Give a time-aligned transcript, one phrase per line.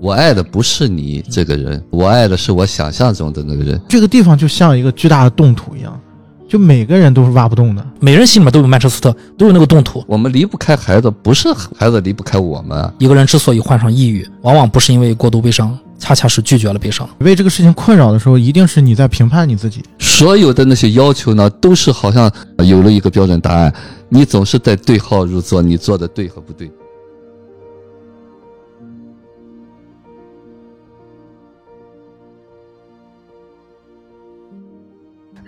[0.00, 3.80] 我爱的不是你这个人，我爱的是我想象中的那个人。
[3.88, 6.00] 这个地方就像一个巨大的冻土一样，
[6.48, 7.84] 就每个人都是挖不动的。
[7.98, 10.04] 每人心里面都有曼彻斯特，都有那个冻土。
[10.06, 12.92] 我们离不开孩子，不是孩子离不开我们。
[12.98, 17.08] 一个人之所以患上抑郁，往往不是因为过度悲伤，恰恰是拒绝了悲伤。
[17.18, 19.82] 为这个事情困扰的时候，一定是你在评判你自己。
[19.98, 23.74] 所有的那些要求呢，都是好像有了一个标准答案，
[24.08, 26.70] 你总是在对号入座，你做的对和不对。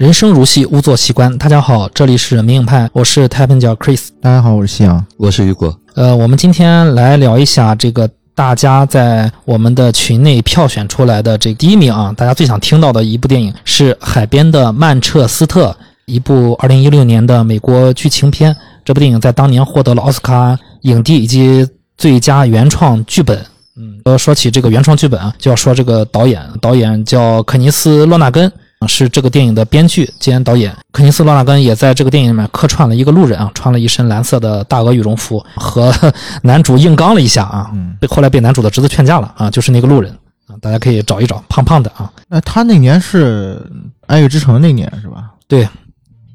[0.01, 1.37] 人生如戏，勿做戏官。
[1.37, 4.09] 大家好，这里是明影派，我是太平角 Chris。
[4.23, 5.79] 大家好，我是夕阳，我是雨果。
[5.95, 15.69] 呃，我们今天来聊一下这个大家在我们的群内票选出来的这第一名啊，大家最想听到的一部电影是《海边的曼彻斯特》，
[16.07, 18.57] 一部2016年的美国剧情片。
[18.87, 23.39] 这部电影在当年获得了奥斯卡影帝以及最佳原创剧本。
[23.77, 28.51] 嗯，呃，说起这个原创剧本啊，就要说这个导演，导演叫肯尼斯·洛纳根。
[28.89, 35.95] 是这个电影的编剧兼导演肯尼斯·罗纳根也在这个电影里面客串了一个路人啊，穿了一身蓝色的大鹅羽绒服，和
[36.43, 40.11] 男主硬刚了一下啊，被后来被男主的侄子劝架了啊，就是那个路人
[40.47, 42.11] 啊，大家可以找一找，胖胖的啊。
[42.27, 43.57] 那他那年是
[44.07, 45.31] 《爱乐之城》那年是吧？
[45.47, 45.69] 对，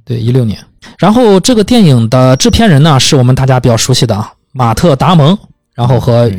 [0.04, 0.60] 对，一六年。
[1.00, 5.36] 然后这个电影的制片人呢，是我们大家比较熟悉的啊，马特·达蒙。
[5.76, 6.32] 然后和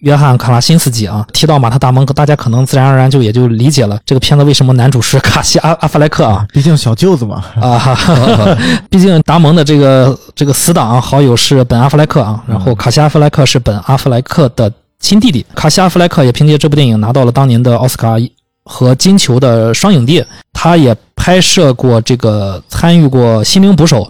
[0.00, 7.42] 约翰·卡拉辛斯基啊，提到马特·达蒙，大家可能自然而然就也就理解了这个片子为什么男主是卡西阿阿弗莱克啊，毕竟小舅子嘛。
[7.58, 7.98] 啊，
[8.90, 14.70] 毕竟达蒙的这个这个死党好友是本阿弗莱克啊，然后卡西阿弗莱克是本阿弗莱克的
[15.00, 18.16] 亲弟弟，卡西阿弗莱克也凭借这部电影拿到了当年的奥斯卡
[18.64, 24.02] 和金球的双影帝，他也拍摄过这个参与过《心灵捕手》，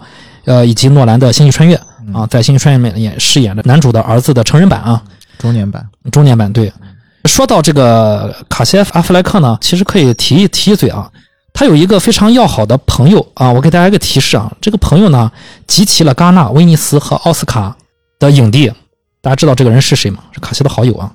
[0.45, 1.75] 呃，以及诺兰的《星际穿越》。
[2.11, 5.01] 啊，在《星际穿越》里面演饰演的男主的儿子的成人版啊，
[5.37, 6.51] 中年版，中年版。
[6.51, 6.71] 对，
[7.25, 11.09] 说到这个卡西·阿弗莱克呢，其实可以提一提一嘴啊，
[11.53, 15.31] 他有一个非常要好的朋友啊，我给大家一个提示啊，这个朋友呢
[15.67, 17.75] 集齐了戛纳、威尼斯和奥斯卡
[18.19, 18.71] 的影帝，
[19.21, 20.19] 大家知道这个人是谁吗？
[20.31, 21.11] 是卡西的好友啊，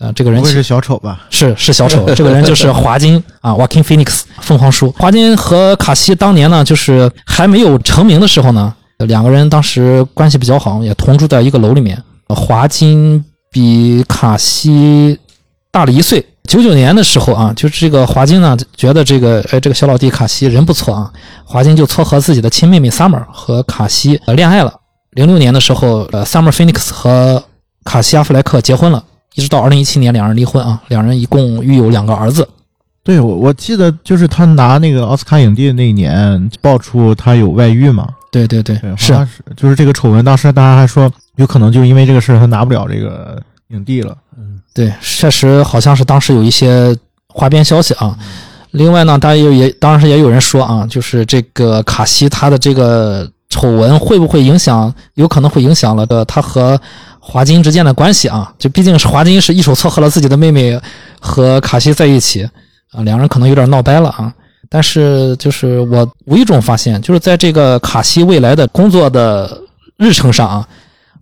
[0.00, 1.20] 呃，这个人不会是小丑吧？
[1.30, 4.90] 是是小丑，这个人就是华金啊，Walking Phoenix，凤凰叔。
[4.98, 8.74] 华金和卡西当年呢，就是还没有成名的时候呢。
[9.06, 12.02] 两个人当时关系比较好，也同住在一个楼里面。
[12.28, 15.18] 华金比卡西
[15.70, 16.24] 大了一岁。
[16.48, 21.12] 九九年的时候啊，就是这个华金呢，觉得这个哎这个小老弟卡西人不错啊，
[21.44, 24.74] 华金就撮合自己的亲妹妹 Summer 和卡西呃恋爱了。
[25.12, 27.44] 零六年的时候，呃，Summer Phoenix 和
[27.84, 32.48] 卡西阿弗莱克结婚了，一直到二零一七年两人离婚啊，两人一共育有两个儿子。
[33.04, 38.08] 对，我我记得就是他拿那个奥斯卡影帝的那一年爆出他有外遇嘛。
[38.32, 39.12] 对对对，是
[39.54, 44.16] 就是这个丑闻，当时大家还说有可能就因为这个事儿他拿不了这个影帝了。
[44.38, 46.96] 嗯，对，确实好像是当时有一些
[47.28, 48.18] 花边消息啊。
[48.70, 56.80] 另外呢，大家也也当时也有人说啊，就是这个卡西他的这个丑闻会不会影响，有可能会影响了的他和
[57.20, 58.50] 华金之间的关系啊？
[58.58, 60.80] 就毕竟是华金是一手撮合了自己的妹妹
[61.20, 62.48] 和卡西在一起
[62.92, 64.32] 啊，两人可能有点闹掰了啊。
[64.74, 69.60] 但是，就是我无意中发现，就是在这个卡西未来的工作的
[69.98, 70.66] 日程上啊，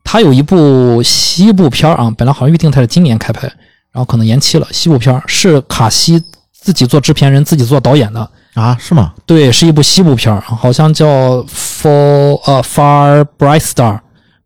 [0.04, 3.48] 他有一部西部片啊，本来好像预定他是今年开拍，
[3.90, 4.66] 然后可能延期了。
[4.70, 6.22] 西部片是卡西
[6.52, 8.20] 自己做制片人、自己做导演的
[8.54, 8.76] 啊？
[8.78, 9.12] 是吗？
[9.26, 11.06] 对，是一部西部片好像叫
[11.48, 13.94] 《For a Far Bright Star》，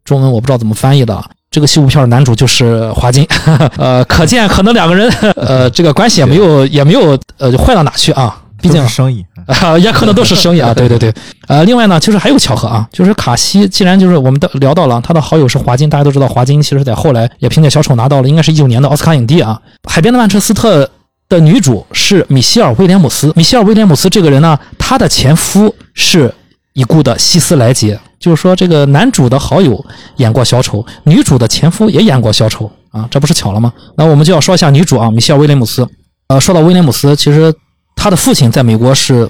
[0.03, 1.23] 中文我不知道怎么翻译的。
[1.51, 3.29] 这个西部片的男主就是华金，
[3.77, 8.41] 呃，可见可能两个人呃这个关系也没有也没有呃坏到哪去啊。
[8.65, 10.73] 毕竟生意 啊，也可能都是生意啊。
[10.75, 11.13] 对对对，
[11.49, 19.61] 呃，另外呢，就是还有巧合啊，就是卡西既然就是我们的聊到了他的好友是华金，大家都知道华金其实在后来也凭借小丑拿到了应该是一九年的奥斯卡影帝啊。
[19.87, 20.89] 海边的曼彻斯特
[21.29, 26.33] 的女主是米歇尔威廉姆斯，米歇尔威廉姆斯这个人呢，她的前夫是
[26.73, 29.85] 已故的希斯莱杰，就是说这个男主的好友
[30.17, 33.71] 演过小丑，女主的前夫也演过小丑啊，这不是巧了吗？
[33.97, 35.87] 那我们就要说一下女主啊，米歇尔威廉姆斯。
[36.29, 37.55] 呃，说到威廉姆斯，其实。
[37.95, 39.29] 他的父亲在美国是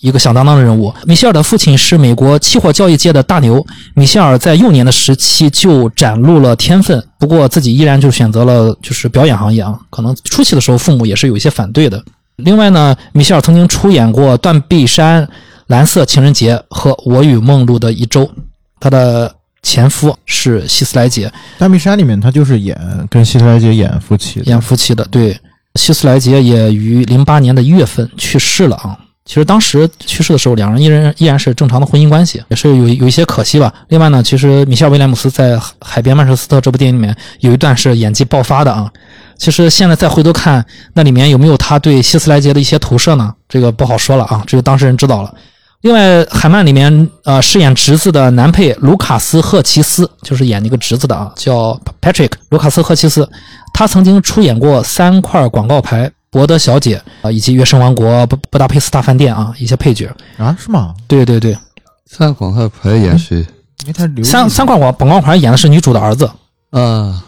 [0.00, 0.92] 一个响当当的人物。
[1.04, 3.64] 米歇尔的父亲是美国期货交易界的大牛。
[3.94, 9.78] 米歇尔在幼年的时期就展露了天分，不过自己依然就选择了就是表演行业啊。
[9.90, 12.02] 可能初期的时候父母也是有一些反对的。
[12.36, 15.22] 另外呢，米歇尔曾经出演过《断臂山》
[15.68, 18.24] 《蓝色情人节》和《我与梦露的一周》。
[18.80, 19.32] 他的
[19.62, 21.28] 前夫是希斯莱杰，
[21.58, 22.76] 《断臂山》里面他就是演
[23.08, 25.38] 跟希斯莱杰演夫妻，演夫妻的对。
[25.74, 28.98] 希斯莱杰也于零八年的一月份去世了啊。
[29.24, 33.72] 其实当时去世的时候，两人依然依然是正常的婚姻关系，也是有有一些可惜吧。
[33.88, 38.90] 另外呢，其实米歇尔威廉姆斯在《海边曼彻斯特》这部电影里面有一段是演技爆发的啊。
[39.38, 43.32] 其实现在再回头看，那里面有没有他对希斯莱杰的一些投射呢？
[43.48, 45.32] 这个不好说了啊，只有当事人知道了。
[45.82, 53.28] 另外，海曼里面呃饰演侄子的男配卢卡斯·赫奇斯，就是演那个侄子的啊，叫 Patrick 卢卡斯·赫奇斯，
[53.74, 60.08] 他曾经出演过三块广告牌、博德小姐啊，以及《月升王国》、布布达佩斯大饭店啊一些配角。
[60.38, 60.94] 啊，是吗？
[61.08, 61.58] 对对对，
[62.06, 63.38] 三广告牌演谁？
[63.38, 66.30] 因为他留三三块广广告牌演的是女主的儿子。
[66.70, 67.24] 啊，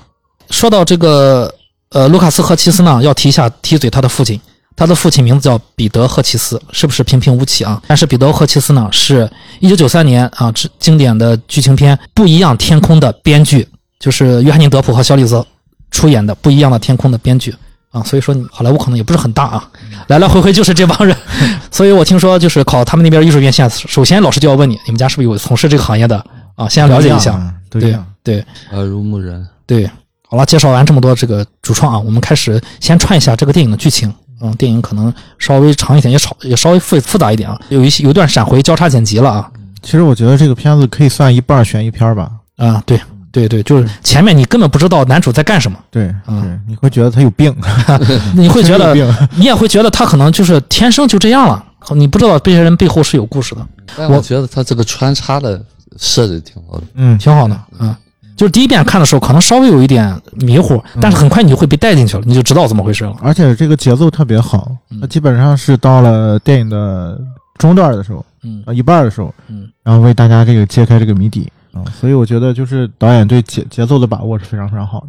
[0.50, 1.52] 说到这个
[1.90, 4.40] 呃卢卡斯·赫奇斯呢，要提一下提嘴他的父亲。
[4.76, 7.80] 他的父亲名字叫彼得·赫奇斯，是不是平平无奇啊？
[7.86, 9.30] 但是彼得·赫奇斯呢，是
[9.60, 13.68] 一九九三年啊，这经典的剧情片《不一样天空》的编剧，
[14.00, 15.44] 就是约翰尼·德普和小李子
[15.90, 17.54] 出演的《不一样的天空》的编剧
[17.90, 18.02] 啊。
[18.02, 19.70] 所以说，你好莱坞可能也不是很大啊，
[20.08, 21.16] 来来回回就是这帮人。
[21.70, 26.16] 所以我听说，就是考他们那边艺术院线，首先老师就要问你，你们家是不是有从事这个行业的
[26.56, 26.68] 啊？
[26.68, 27.54] 先要了解一下。
[27.70, 28.06] 对都一样。
[28.24, 29.46] 对耳濡目染。
[29.66, 29.88] 对，
[30.28, 34.12] 好了，介绍完这么多这个主创啊，我们开始先串一下这个电影的剧情。
[34.40, 39.50] 嗯，电影可能稍微长一点，也少也稍微复复杂一点啊，有一些有一段闪回交叉剪辑了啊。
[39.82, 42.30] 其实我觉得这个片子可以算一半悬疑片吧。
[42.56, 42.98] 啊，对
[43.32, 47.54] 对对，就是前面你根本不知道男主在干什么，对，嗯，你会觉得他有病，
[48.34, 48.94] 你会觉得
[49.34, 51.64] 你也会觉得他可能就是天生就这样了，
[51.96, 53.66] 你不知道这些人背后是有故事的，我
[53.96, 55.60] 但我觉得他这个穿插的
[55.98, 56.84] 设置挺好的。
[56.94, 57.98] 嗯，挺好的啊。
[58.36, 63.16] 就是第一遍看的时候，可能稍微有一点迷糊，但是很快你就会被带进去了，你就知道怎么回事了。
[63.20, 67.20] 而且这个节奏特别好，嗯它基本上是到了电影的
[67.58, 75.08] 中段的时候，嗯啊一半的时候，嗯，然后为大家这个揭开这个谜底啊，所以我觉得就是导演对节节奏的把握是非常非常好的。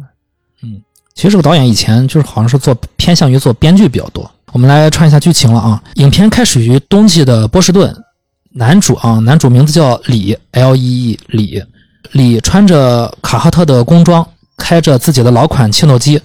[0.62, 0.80] 嗯
[1.14, 4.30] 其实这个导演以前就是好像是做偏向于做编剧比较多。
[4.52, 5.82] 我们来串一下剧情了啊。
[5.94, 7.90] 影片开始于冬季的波士顿，
[8.52, 11.62] 男主啊，男主名字叫李 L E E 李，
[12.12, 14.26] 李穿着卡哈特的工装，
[14.56, 16.20] 开着自己的老款切诺基，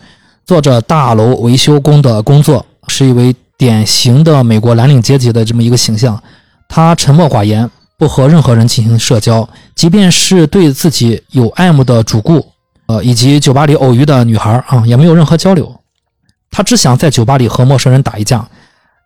[0.45, 6.21] 做着大楼维修工的工作，是一位典型的美国蓝领阶级的这么一个形象。
[6.67, 12.45] 他沉默寡言，不和任何人进行社交，即便是对自己有爱慕的主顾，
[12.87, 15.73] 呃，以及酒吧里偶遇的女孩啊，也没有任何交流。
[16.49, 18.47] 他只想在酒吧里和陌生人打一架，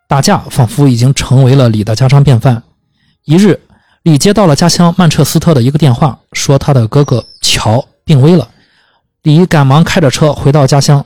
[0.08, 2.62] 打架仿佛已经成为了李的家常便饭。
[3.26, 3.60] 一日，
[4.06, 8.48] 李接到了家乡曼彻斯特的一个电话，说他的哥哥乔病危了。
[9.24, 11.04] 李赶忙开着车回到家乡，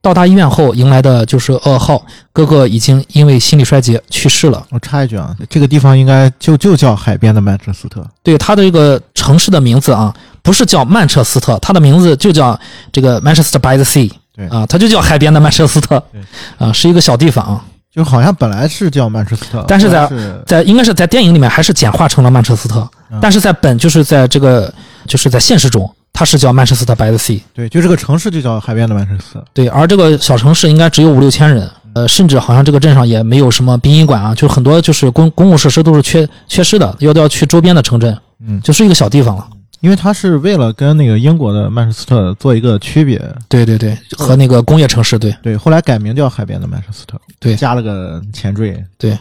[0.00, 4.66] 到达医院后，迎来的就是噩耗，哥哥已经因为心力衰竭去世了。
[4.70, 12.58] 我插一句啊，这个地方应该就就叫海边的曼彻斯特，对他的这个城市的名字啊，不是叫曼彻斯特，它的名字就叫
[12.90, 14.10] 这个 Manchester by the Sea。
[14.34, 16.22] 对啊，它就叫海边的曼彻斯特对，
[16.56, 24.72] 啊，是一个小地方啊，就好像本来是叫曼彻斯特，但是在是在应该是在电影里面还是简化成了曼彻斯特，嗯但是在本就是在这个
[25.06, 27.40] 就是在现实中，它是叫曼彻斯特 by the Sea。
[27.54, 29.44] 对，就这个城市就叫海边的曼彻斯特。
[29.52, 39.46] 对，而这个小城市应该只有五六千人，呃，甚至好像这个镇上也没有什么殡仪馆啊，就很多就是公公共设施都是缺缺失的，要都要去周边的城镇，嗯，就是一个小地方了。
[39.84, 43.20] 因为它是为了跟那个英国的曼彻斯特做一个区别，
[43.50, 45.30] 对对对，和那个工业城市对。
[45.42, 49.18] 对，后来改名叫海边的曼彻斯特，对加了个前缀，对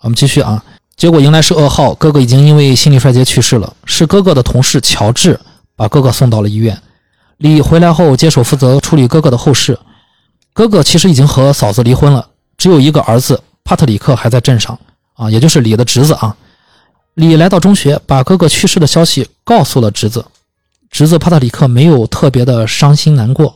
[0.00, 0.64] 我们继续啊，
[0.96, 3.70] 结果迎来是噩耗，哥哥已经因为心力衰竭去世了。
[3.84, 5.38] 是哥哥的同事乔治
[5.76, 6.80] 把哥哥送到了医院。
[7.36, 9.78] 李回来后接手负责处理哥哥的后事。
[10.54, 12.26] 哥哥其实已经和嫂子离婚了，
[12.56, 14.78] 只有一个儿子帕特里克还在镇上
[15.12, 16.34] 啊，也就是李的侄子啊。
[17.14, 20.24] 李来到中学，把哥哥去世的消息告诉了侄子。
[20.90, 23.54] 侄子帕特里克没有特别的伤心难过。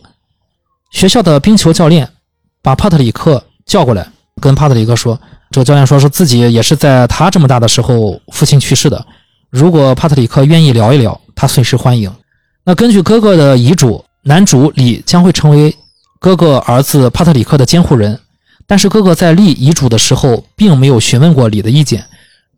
[0.90, 2.08] 学校的冰球教练
[2.62, 4.06] 把帕特里克叫过来，
[4.40, 5.18] 跟帕特里克说
[5.50, 9.04] ：“这个教练说是自己也是在他这么大的时候父亲去世的。
[9.50, 12.12] 如果帕特里克愿意聊一聊，他随时欢迎。
[12.64, 15.74] 那根据哥哥的遗嘱，男主李将会成为
[16.20, 18.18] 哥哥儿子帕特里克的监护人。
[18.66, 22.06] 但是哥哥在立遗嘱的时候，并没有询问过李的意见，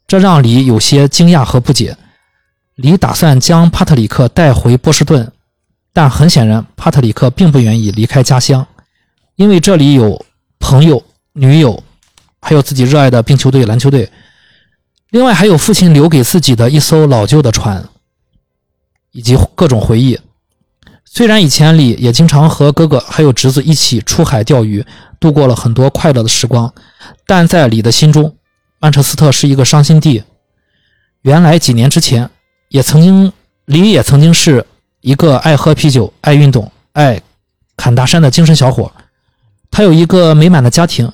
[0.06, 1.96] 这让李有些惊讶和不解。
[2.76, 5.32] 李打算将帕特里克带回波士顿，
[5.92, 8.66] 但很显然，帕特里克并不愿意离开家乡，
[9.36, 10.24] 因为这里有
[10.58, 11.82] 朋友、女友，
[12.40, 14.10] 还有自己热爱的冰球队、篮球队，
[15.10, 17.82] 另外还有父亲留给自己的一艘老旧的船，
[19.12, 20.20] 以及各种回忆。
[21.04, 24.84] 虽然以前李也经常和哥哥还有侄子一起出海钓鱼，
[25.18, 26.70] 度过了很多快乐的时光，
[27.26, 28.36] 但在李的心中，
[28.78, 30.22] 曼彻斯特是一个伤心地。
[31.22, 32.28] 原来几年之前，
[32.68, 33.32] 也曾经
[33.64, 34.64] 李也曾经是
[35.00, 37.20] 一个爱喝啤酒、爱运动、爱
[37.76, 38.90] 砍大山的精神小伙。
[39.70, 41.10] 他有一个美满的家庭，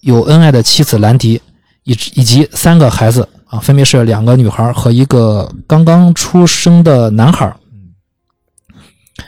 [0.00, 1.40] 有恩爱的妻子兰迪，
[1.84, 7.54] 以以及三个孩子啊，分别是两个女孩和一个刚刚出生的男孩。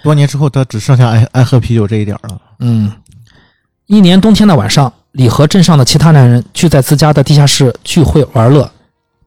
[0.03, 2.41] 多年之后他只剩下爱爱喝啤酒这一点了。
[2.61, 2.93] 嗯，
[3.87, 8.71] 一年冬天的晚上，李和镇上的其他男人聚在自家的地下室聚会玩乐，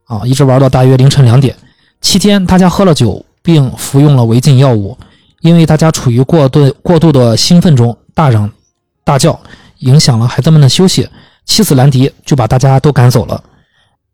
[0.06, 1.56] 啊，一直玩到大约凌晨两点。
[2.02, 4.98] 期间，大家喝了酒，并服用了违禁药物。
[5.42, 8.50] 因为大家处于过度过度的兴奋中，大嚷
[9.04, 9.40] 大叫，
[9.80, 11.10] 影响了孩子们的休息。
[11.46, 13.44] 妻子兰迪就把大家都赶走了。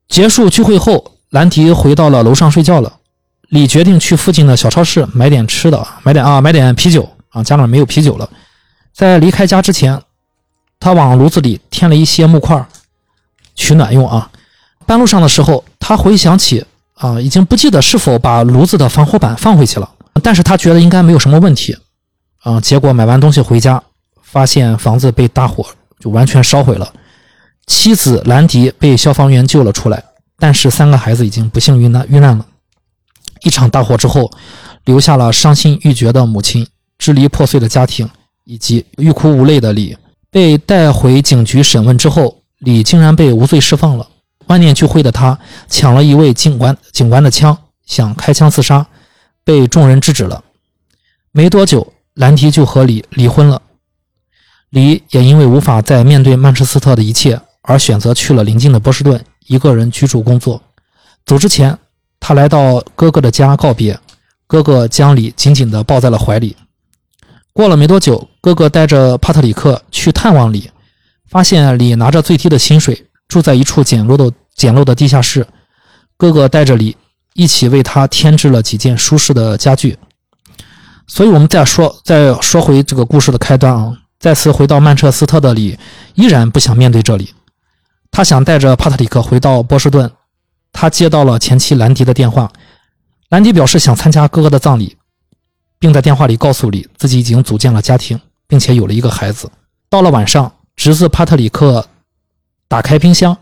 [0.08, 2.94] 结束聚会后，兰迪回到了楼上睡觉了。
[3.50, 8.30] 李决定去附近的小超市买点吃的，买点啊，买点啤酒啊，家里面没有啤酒了。
[8.94, 10.02] 在离开家之前，
[10.80, 12.66] 他往炉子里添了一些木块，
[13.56, 14.30] 取暖用啊。
[14.86, 19.90] 半路上的时候，他回想起啊，已经不记得是否把炉子的防火板放回去了。
[20.24, 21.78] 但是他觉得应该没有什么问题，
[22.40, 23.82] 啊，结果买完东西回家，
[24.22, 25.66] 发现房子被大火
[26.00, 26.92] 就完全烧毁了，
[27.68, 30.04] 妻子兰迪被消防员救了出来，
[30.40, 32.46] 但是三个孩子已经不幸遇难遇难了。
[33.44, 34.32] 一场大火之后，
[34.86, 36.66] 留下了伤心欲绝的母亲、
[36.98, 38.10] 支离破碎的家庭
[38.46, 39.96] 以及欲哭无泪的李。
[40.30, 44.08] 被带回警局审问之后，李竟然被无罪释放了。
[44.48, 48.86] 万念俱灰的他抢了一位警官警官的枪，想开枪自杀。
[49.44, 50.44] 被众人制止了。
[51.32, 53.62] 没多久，兰迪就和李离婚了。
[54.72, 60.62] 李也因为无法再面对曼彻斯特的一切，而选择去了邻近的波士顿，一个人居住工作。
[61.26, 61.78] 走之前，
[62.20, 63.98] 他来到哥哥的家告别，
[64.48, 66.54] 哥哥将李紧紧地抱在了怀里。
[67.58, 70.70] 过了没多久，哥哥带着帕特里克去探望李，
[71.28, 75.48] 发现李拿着最低的薪水，住在一处简陋的简陋的地下室。
[76.18, 76.96] 哥哥带着李。
[77.34, 79.96] 一起为他添置了几件舒适的家具，
[81.06, 83.96] 所以，我们再说，再说回这个故事的开端啊。
[84.20, 85.78] 再次回到曼彻斯特的李，
[86.16, 87.32] 依然不想面对这里。
[88.10, 90.12] 他想带着帕特里克回到波士顿。
[90.74, 92.52] 他接到了前妻兰迪的电话，
[93.30, 94.98] 兰迪表示想参加哥哥的葬礼，
[95.80, 99.50] 并在电话里告诉李自己已经组建了家庭，并且有了一个孩子。
[99.90, 101.88] 到了晚上，侄子帕特里克
[102.68, 103.38] 打开冰箱，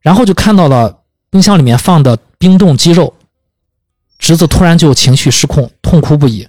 [0.00, 2.18] 然后就看到了冰箱里面放的。
[2.38, 3.14] 冰冻鸡肉，
[4.18, 6.46] 侄子突然就情绪失控，痛哭不已，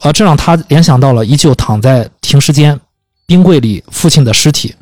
[0.00, 2.78] 而这让他联想到了依旧躺在停尸间
[3.26, 4.74] 冰柜里父亲的尸体。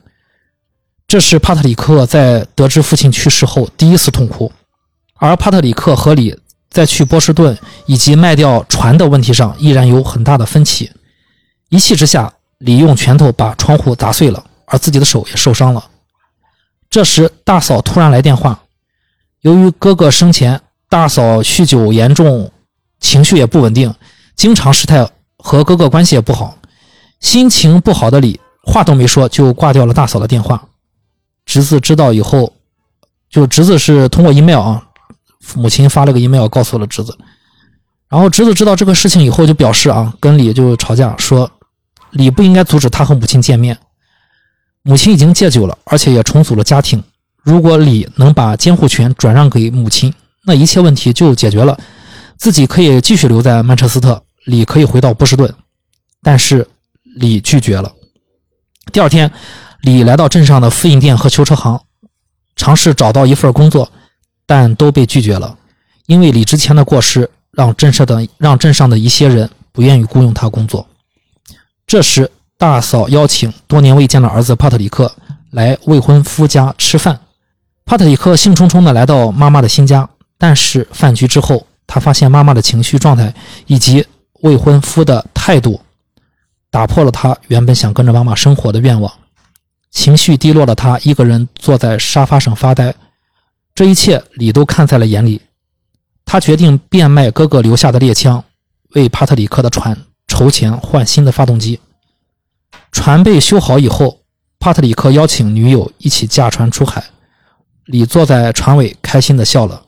[1.07, 4.50] 这是帕特里克在得知父亲去世后第一次痛哭，
[5.17, 6.35] 而帕特里克和李
[6.78, 10.88] 在去波士顿以及卖掉船的问题上依然有很大的分歧。
[11.70, 15.85] 一气之下，李用拳头把窗户砸碎了，而自己的手也受伤了。
[16.88, 18.61] 这时，大嫂突然来电话。
[19.40, 22.49] 由于哥哥生前大嫂酗酒严重，
[23.00, 23.92] 情绪也不稳定，
[24.37, 25.04] 经常失态，
[25.38, 26.56] 和哥哥关系也不好，
[27.18, 30.64] 心情不好的李话都没说就挂掉了大嫂的电话。
[31.44, 32.52] 侄子知道以后，
[33.28, 34.87] 就侄子是通过 email 啊，
[35.54, 37.16] 母亲发了个 email 告诉了侄子，
[38.09, 41.50] 然后侄子知道这个事情以后就表示啊，跟李就吵架，说
[42.11, 43.78] 李不应该阻止他和母亲见面，
[44.83, 47.02] 母亲已经戒酒了，而且也重组了家庭。
[47.42, 50.12] 如果李能把监护权转让给母亲，
[50.45, 51.78] 那一切问题就解决了，
[52.37, 55.54] 自己可以继续留在曼彻斯特，李可以回到波士顿。
[56.23, 56.66] 但是
[57.16, 57.90] 李拒绝了。
[58.92, 59.30] 第二天，
[59.83, 61.80] 李来到镇上的复印店和修车行，
[62.57, 63.90] 尝试找到一份工作，
[64.49, 65.59] 但都被拒绝了，
[66.07, 70.87] 因为李之前的过失让镇上的让镇上的一些人不愿意雇佣他工作。
[71.87, 75.14] 这时，大嫂邀请多年未见的儿子帕特里克
[75.50, 77.21] 来未婚夫家吃饭。
[77.85, 83.35] 帕特里克兴冲冲地来到妈妈的新家，但是饭局之后，他发现妈妈的情绪状态
[83.67, 84.07] 以及
[84.40, 85.78] 未婚夫的态度，
[86.71, 89.12] 打破了他原本想跟着妈妈生活的愿望。
[89.90, 92.95] 情绪低落的他一个人坐在沙发上发呆。
[93.78, 95.40] 这一切李都看在了眼里。
[96.25, 98.42] 他决定变卖哥哥留下的猎枪，
[98.97, 101.78] 为帕特里克的船筹钱换新的发动机。
[102.90, 104.18] 船被修好以后，
[104.58, 107.04] 帕特里克邀请女友一起驾船出海。
[107.85, 109.80] 李坐在船尾，开心的笑了。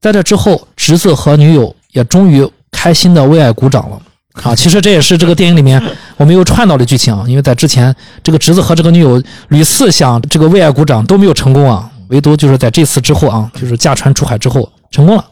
[0.00, 4.00] 在这之后，侄子和女友也终于开心的为爱鼓掌了。
[4.34, 5.82] 啊，其实这也是这个电影里面
[6.16, 7.24] 我们又串到的剧情啊。
[7.26, 15.24] 因为在之前，这个侄子和这个女友屡次想这个为爱鼓掌都没有成功啊，唯独就是在这次之后啊，就是驾船出海之后成功了。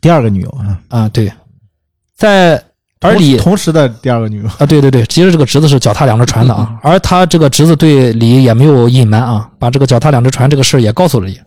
[0.00, 1.32] 第二个女友啊，啊对，
[2.16, 2.60] 在。
[3.02, 11.40] 而李同时的第二个女友啊，对对对，其实这个侄子是脚踏两只船的啊，而他这个侄子对李也没有隐瞒啊，把这个脚踏两只船这个事也告诉了李。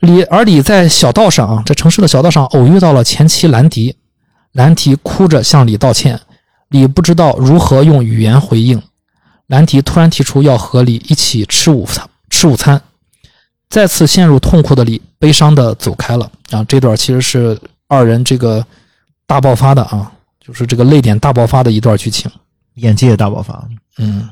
[0.00, 3.94] 李而李在小道上啊，在城市的小道上偶遇到了前妻兰迪，
[4.50, 6.18] 兰迪哭着向李道歉，
[6.70, 8.82] 李不知道如何用语言回应。
[9.46, 12.82] 兰迪突然提出要和李一起吃午餐，吃午餐，
[13.72, 16.62] 再次陷入痛苦的李悲伤的走开了啊。
[16.64, 18.62] 这段其实是二人这个
[19.26, 20.12] 大爆发的啊。
[20.44, 22.30] 就是这个泪点大爆发的一段剧情。
[22.74, 23.64] 演技也大爆发。
[23.98, 24.28] 嗯，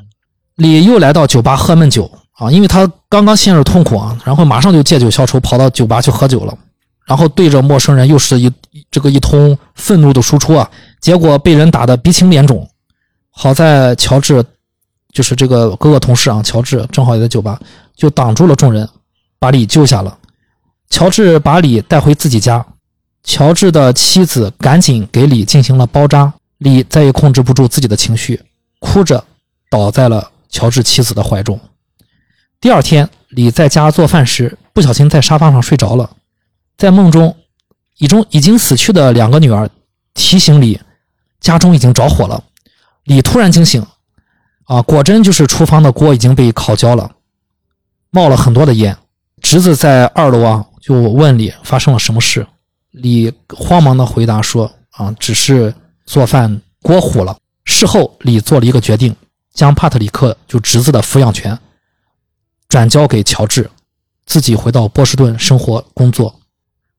[0.56, 6.58] 李又来到酒吧喝闷酒啊，因为他刚刚陷入痛苦啊，然后马上就借酒消愁，跑到酒吧去喝酒了，
[7.06, 8.52] 然后对着陌生人又是一
[8.90, 10.68] 这个一通愤怒的输出啊，
[11.00, 12.68] 结果被人打得鼻青脸肿。
[13.30, 14.44] 好在乔治
[15.12, 17.60] 就是这个哥哥同事啊，乔治正好也在酒吧，
[17.94, 18.88] 就挡住了众人，
[19.40, 20.16] 把李救下了。
[20.90, 22.64] 乔治把李带回自己家，
[23.22, 28.40] 乔治的妻子赶紧给李进行了包扎，李再也控制不住自己的情绪，
[28.80, 29.24] 哭着
[29.70, 31.58] 倒在了乔治妻子的怀中。
[32.60, 36.10] 第二天，李在家做饭时，不小心在沙发上睡着了，
[36.76, 37.34] 在梦中，
[37.98, 39.70] 已中已经死去的两个女儿
[40.12, 40.78] 提醒李，
[41.40, 42.44] 家中已经着火了。
[43.04, 43.86] 李突然惊醒，
[44.64, 47.12] 啊，果真就是厨房的锅已经被烤焦了，
[48.10, 48.96] 冒了很多的烟。
[49.40, 52.46] 侄子在二楼啊，就问李发生了什么事。
[52.90, 55.72] 李慌忙的回答说：“啊，只是
[56.04, 59.14] 做饭锅糊了。”事后，李做了一个决定，
[59.54, 61.58] 将帕特里克就侄子的抚养权
[62.68, 63.70] 转交给乔治，
[64.26, 66.34] 自己回到波士顿生活工作。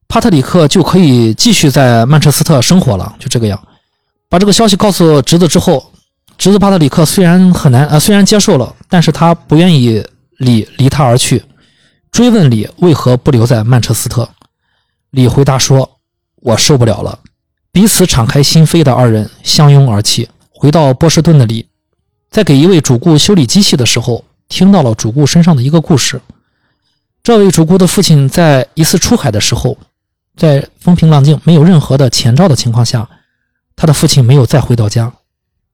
[0.08, 3.14] 帕特里克就可以继续在曼彻斯特生活了。
[3.18, 3.62] 就这个样，
[4.28, 5.84] 把这个消息告诉侄子之后。
[6.38, 10.04] 侄子帕特里克虽然很难，呃，虽然接受了，但是他不愿意
[10.38, 11.40] 李离他而去，
[12.12, 14.28] 追问李为何不留在曼彻斯特。
[15.10, 15.98] 李回答说
[16.36, 17.18] ：“我受不了了。”
[17.72, 20.28] 彼此敞开心扉的二人相拥而泣。
[20.50, 21.66] 回到波士顿的李，
[22.30, 26.20] 在给一位主顾修理机器的时候，听到了主顾身上的一个故事。
[27.22, 29.78] 这位主顾的父亲在一次出海的时候，
[30.36, 33.08] 在风平浪静、没有任何的前兆的情况下，
[33.74, 35.10] 他的父亲没有再回到家。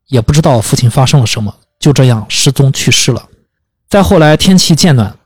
[0.07, 3.28] 也不知道父亲发生了什么，就这样失踪去世了。
[3.90, 5.17] 再后来，天气渐暖，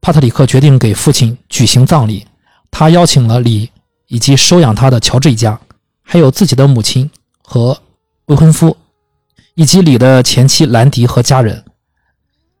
[0.00, 2.26] 帕特里克决定给父亲举行葬礼。
[2.70, 3.68] 他邀请了李
[4.06, 5.58] 以及收养他的乔治一家，
[6.02, 7.10] 还有自己的母亲
[7.42, 7.76] 和
[8.26, 8.76] 未婚夫，
[9.54, 11.64] 以及李的前妻兰迪和家人。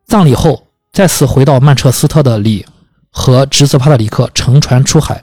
[0.06, 2.66] 葬礼后，再次回到曼彻斯特的李
[3.10, 5.22] 和侄子帕特里克乘船出海，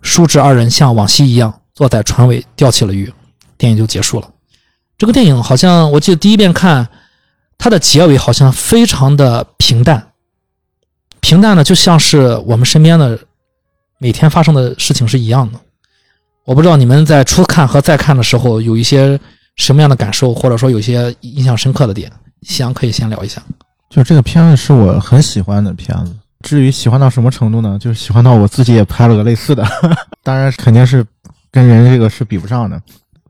[0.00, 3.12] 叔侄二人像往昔一样坐在船尾钓起了鱼。
[3.56, 4.30] 电影就结束了。
[4.96, 6.88] 这个电影好像我记得第一遍看，
[7.58, 10.07] 它的结尾好像非常的平淡，
[11.20, 13.18] 平淡的就像是我们身边的
[13.98, 15.58] 每天发生的事情是一样的。
[16.44, 19.18] 我不知道你们在初看和再看的时候有一些
[19.56, 22.10] 什么样的感受，或者说有些印象深刻的点，
[22.42, 23.42] 夕阳可以先聊一下。
[23.90, 27.78] 就这个片子是我很喜欢的片子，至于喜欢到什么程度呢？
[27.80, 29.66] 就是喜欢到我自己也拍了个类似的，
[30.22, 31.04] 当然肯定是
[31.50, 32.80] 跟人这个是比不上的。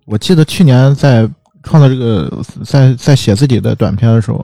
[0.04, 1.28] 我记得去年在。
[1.64, 2.32] 创造这个
[2.64, 4.42] 在在写自己的短片的时候，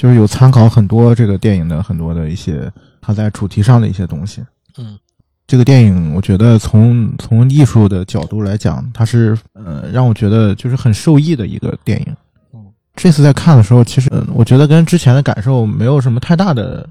[0.00, 4.42] 就是有参考很多这个电影的很多的一些它在主题上的一些东西。
[4.78, 4.98] 嗯，
[5.46, 12.16] 这个电影我觉得从从艺术的角度来讲，它是呃让我觉得就是很受益的一个电影。
[12.54, 12.64] 嗯，
[12.96, 16.88] 这次在看的时候，其实我觉得跟之前的感受没有什么太大的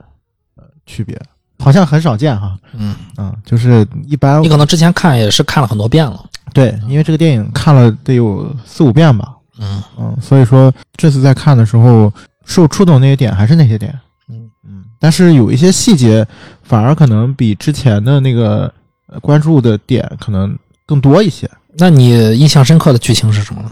[0.55, 1.19] 呃区别，
[1.57, 2.55] 好像很少见哈。
[2.73, 6.23] 嗯嗯，就是一般你可能之前看也是看了很多遍了。
[6.53, 9.33] 对，因为这个电影看了得有四五遍吧。
[9.61, 12.13] 嗯嗯，所以说这次在看的时候，
[12.49, 13.93] 受触动那些点还是那些点，
[14.27, 16.25] 嗯嗯，但是有一些细节
[16.63, 18.73] 反而可能比之前的那个
[19.21, 20.57] 关注的点可能
[20.87, 21.47] 更多一些。
[21.77, 23.71] 那你印象深刻的剧情是什么呢？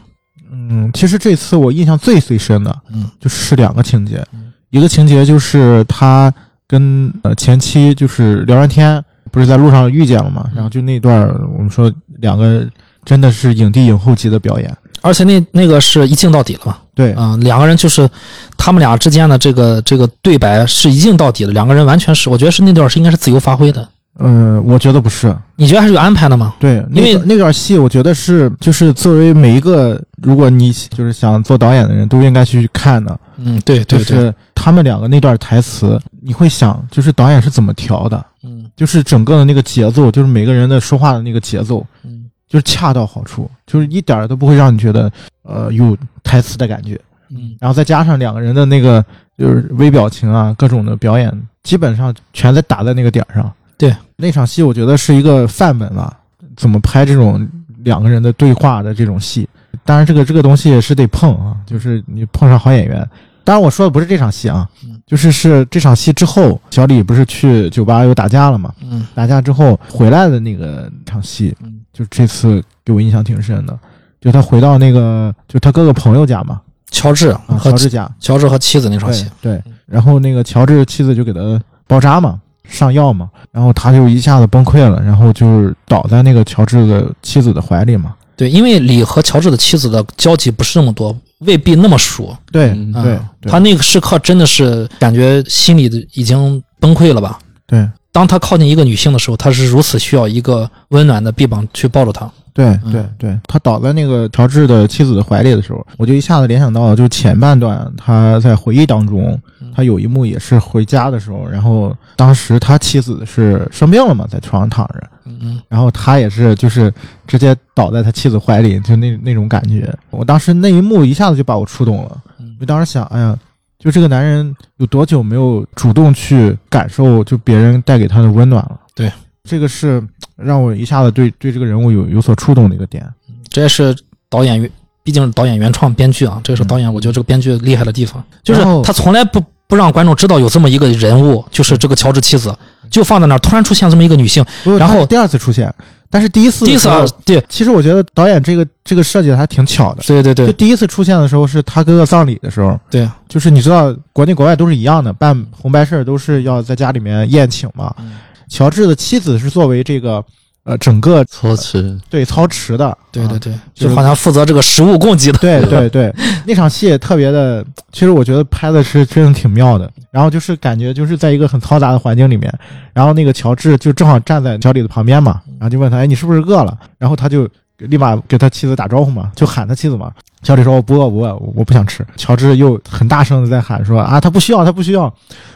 [0.51, 6.31] 嗯，其实这次我印象最最深的，嗯，就是两个情节，嗯一个情节就是他
[6.67, 12.63] 跟呃前妻就是聊完天，不是在路上遇见了嘛，然后就那段我们说两个
[13.03, 14.71] 真的是影帝影后级的表演。
[15.01, 16.77] 而且那那个是一镜到底了嘛？
[16.97, 18.09] 对，嗯，两个人就是
[18.57, 23.87] 他们俩之间的这个这个对白是一镜到底的，两个人完全是，我觉得是那段是应该是自由发挥的。
[24.19, 26.55] 嗯，我觉得不是，你觉得还是有安排的吗？
[26.59, 33.15] 对，因为那那段戏，我觉得是就是作为每一个如果你就是想做导演的人都应该去看的。
[33.37, 38.25] 嗯，对对对，就是他们两个那段台词，你会想，就是导演是怎么调的？
[38.43, 42.16] 嗯就是整个的那个节奏，就是每个人的说话的那个节奏，嗯
[42.47, 45.11] 就是恰到好处，就是一点儿都不会让你觉得
[45.43, 46.99] 呃有台词的感觉。
[47.29, 49.03] 嗯然后再加上两个人的那个
[49.37, 51.29] 就是微表情啊，各种的表演，
[51.61, 53.51] 基本上全在打在那个点儿上。
[53.77, 56.17] 对，那场戏我觉得是一个范本吧，
[56.55, 57.45] 怎么拍这种
[57.83, 59.47] 两个人的对话的这种戏。
[59.83, 63.07] 当然，这个这个东西也是得碰啊，就是你碰上好演员。
[63.43, 68.73] 当然，我说的不是这场戏啊，嗯就是是这场戏之后，小李不是去酒吧又打架了嘛？
[68.81, 73.77] 嗯打架之后回来的那个场戏，嗯就这次给我印象挺深的。
[74.19, 76.59] 就他回到那个，就他哥哥朋友家嘛，
[76.91, 81.39] 乔治乔治家，乔治和妻子那场对戏，对，然后那个乔治妻子就给他
[81.87, 88.15] 包扎嘛，上药嘛，然后他就一下子崩溃了，然后就是倒在那个乔治的妻子的怀里嘛。
[88.35, 92.35] 对，因为李和乔治的妻子的交集不是那么多，未必那么熟。
[92.51, 97.39] 对嗯啊对对他那个时刻真的是感觉心里的已经崩溃了吧？
[97.65, 102.27] 对当他靠近一个女性的时候，他是如此需要一个温暖的臂膀去抱着她。
[102.51, 102.91] 对嗯。
[102.91, 109.39] 对对，他倒在那个乔治的妻子的怀里的时候，我就一下子联想到，就是前半段他在回忆当中，
[109.71, 115.61] 他有一幕也是回家的时候，然后当时他妻子是生病了嘛，在床上躺着，嗯。
[115.69, 116.91] 然后他也是就是
[117.27, 119.95] 直接倒在他妻子怀里，就那那种感觉。
[120.09, 122.57] 我当时那一幕一下子就把我触动了，嗯。
[122.59, 123.37] 我当时想，哎呀，
[123.79, 128.79] 就这个男人有多久没有主动去感受就别人带给他的温暖了？
[128.95, 129.11] 对，
[129.43, 130.03] 这个是
[130.35, 133.07] 让我一下子对对这个人物有有所触动的一个点。
[133.49, 133.95] 这也是
[134.29, 134.69] 导演，
[135.03, 142.53] 毕竟是导演原创编剧啊，这是导演我觉得这个编剧厉害的地方，就是他从来不不让观众知道有这么一个人物，就是这个乔治妻子，
[142.89, 144.43] 就放在那儿，突然出现这么一个女性，
[144.79, 145.73] 然后第二次出现，
[146.09, 146.89] 但是第一次第一次
[147.25, 147.43] 对。
[147.49, 150.03] 其实我觉得导演这个这个设计的还挺巧的。
[150.07, 150.47] 对对对。
[150.47, 157.93] 就第一次出现的时候是他哥哥葬礼的时候，对，就是你知道国内国外都是一样的，办红白事儿都是要在家里面宴请嘛。
[157.99, 158.13] 嗯。
[158.49, 160.23] 乔治的妻子是作为这个
[160.67, 166.13] 呃整个操持对操持的，啊对对对，就是就好像负责这个食物供给的，对对对，
[166.45, 169.89] 那场戏也特别的，其实我觉得拍的是真的挺妙的。
[170.11, 172.53] 然后就是感觉就是在一个很嘈杂的环境里面，
[172.93, 176.77] 然后那个乔治就正好站在小李的旁边嘛，然后就问他，哎，你是不是饿了？
[176.97, 180.11] 然后他就立马给他妻子打招呼嘛，就喊他妻子嘛。
[180.43, 185.13] 小李说：“我不饿，不饿，我我不想吃。”乔治又很大声的在喊说：“啊，他不需要，他不需要。”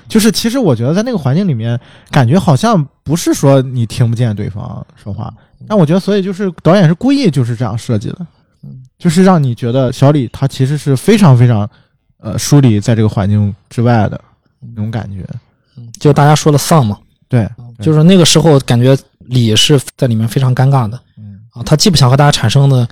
[0.09, 5.33] 就是其实我觉得在那个环境里面，感觉好像不是说你听不见对方说话，
[5.67, 8.27] 但我觉得所以就是导演是故意就是这样设计的，
[8.97, 11.69] 就是让你觉得小李他其实是非常非常
[12.19, 14.19] 呃疏离在这个环境之外的
[14.59, 15.25] 那种感觉。
[15.99, 16.97] 就大家说的丧嘛，
[17.29, 17.47] 对，
[17.79, 22.87] 就是那个时候感觉李是在里面非常尴尬的嗯啊，他既不想和大家产生的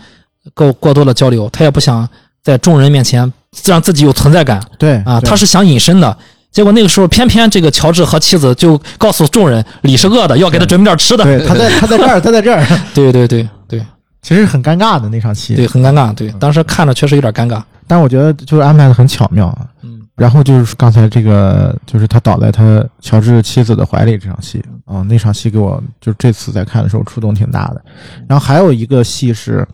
[0.54, 2.08] 过过多的交流，他也不想
[2.44, 3.32] 在众人面前
[3.66, 6.18] 让自己有存在感对啊，他是想隐身的。
[6.52, 11.24] 结果那个时候，偏偏这个乔治和妻子就告诉众人，李是饿的，要给他准备点吃的。
[11.24, 13.86] 对他在他在这儿，他在这儿， 对对对对
[14.24, 15.56] 其实很尴尬的那场戏。
[15.56, 16.14] 对，很尴尬。
[16.14, 17.62] 对，当时看着确实有点尴尬。
[17.88, 19.66] 但我觉得就是安排的很巧妙啊。
[19.84, 27.82] 嗯，然后就是刚才这个，就是他倒在他乔治妻子的怀里这场戏啊、那场戏给我就这次在看的时候触动挺大的。
[28.28, 29.66] 然后还有一个戏是，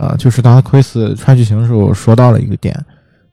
[0.00, 2.74] 呃，就是当奎斯穿剧情的时候说到了一个点，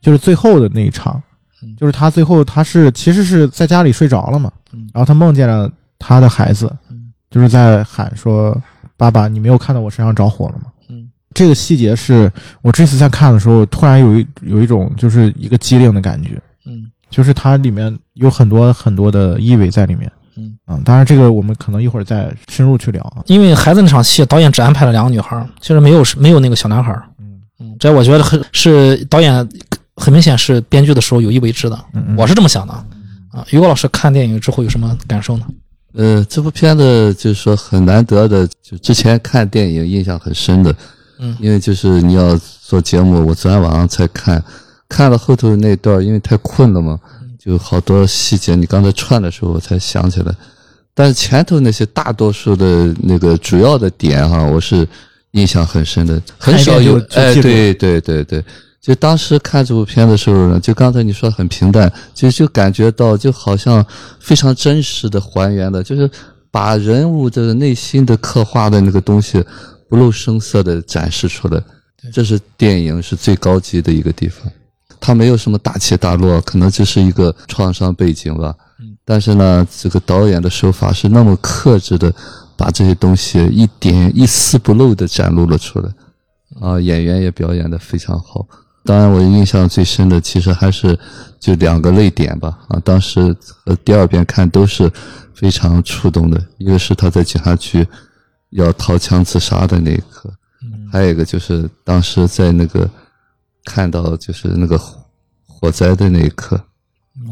[0.01, 1.21] 就是最后的那一场
[1.63, 8.55] 嗯，就是他最后他是其实是在家里睡着了嘛嗯，然后他梦见了他的孩子嗯，就是在喊说
[8.97, 12.29] ：“爸爸，你没有看到我身上着火了吗？”嗯，这个细节是
[12.61, 20.11] 我这次在看的时候，突然有一有一种就是一个机灵的感觉，嗯就是它里面有很多很多的意味在里面。
[20.37, 23.23] 嗯啊，当然这个我们可能一会儿再深入去聊啊。
[23.25, 27.03] 因为孩子那场戏，导演只安排了两个女孩儿，其实没有没有那个小男孩儿。
[27.19, 29.47] 嗯嗯，这我觉得很是导演
[29.95, 32.73] 很明显是编剧的时候有意为之的，嗯，嗯我是这么想的。
[33.31, 35.45] 啊，于果老师看电影之后有什么感受呢？
[35.93, 40.75] 呃，这部片子就是说很难得的，就之前看电影印象很深的，
[41.19, 44.43] 嗯因为就是你要做节目，我昨天晚上才看，
[44.87, 46.99] 看了后头那段，因为太困了嘛，
[47.47, 50.35] 就好多细节，你刚才串的时候我才想起来，
[50.93, 54.85] 但是前头那些大多数的那个主要的点哈，我是
[55.31, 58.43] 印象很深的，很少有哎，对对对对。
[58.81, 63.85] 就当时看这部片的时候呢，就刚才你说很平淡，就就感觉到就好像
[64.19, 66.09] 非常真实的还原的，就是
[66.51, 69.41] 把人物的内心的刻画的那个东西
[69.87, 71.63] 不露声色的展示出来，
[72.11, 74.51] 这是电影是最高级的一个地方。
[75.07, 78.53] 它没有什么大起大落，可能就是一个创伤背景吧。
[79.05, 82.13] 但是呢，这个导演的手法是那么克制的，
[82.57, 85.89] 把这些东西一点一丝不漏的展露了出来。
[86.59, 88.45] 啊，演员也表演的非常好。
[88.83, 90.99] 当然，我印象最深的其实还是
[91.39, 92.59] 就两个泪点吧。
[92.67, 94.91] 啊，当时和第二遍看都是
[95.33, 96.37] 非常触动的。
[96.57, 97.87] 一个是他在警察局
[98.49, 100.29] 要掏枪自杀的那一刻，
[100.91, 102.89] 还有一个就是当时在那个
[103.67, 104.95] 看到就是那个火
[105.45, 106.57] 火灾的那一刻。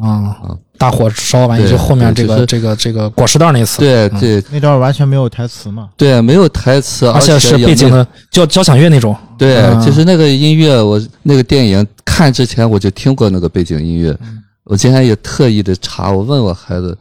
[0.02, 0.36] 啊，
[0.78, 4.20] 大火烧完以后，后面这个就是这个这个果实袋那次，嗯。
[4.20, 4.42] 对。
[4.42, 5.90] 对那段完全没有台词嘛。
[5.96, 9.16] 对，没有台词，而且是背景的交交响乐那种。
[9.38, 9.80] 对，嗯。
[9.86, 14.44] 就是那个音乐，我那个电影看之前我就听过那个背景音乐，嗯。
[14.66, 16.98] 我今天也特意的查，我问我孩子，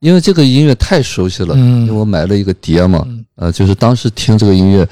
[0.00, 1.82] 因为这个音乐太熟悉了，嗯。
[1.82, 3.24] 因为我买了一个碟嘛，嗯。
[3.36, 4.86] 呃，就是当时听这个音乐，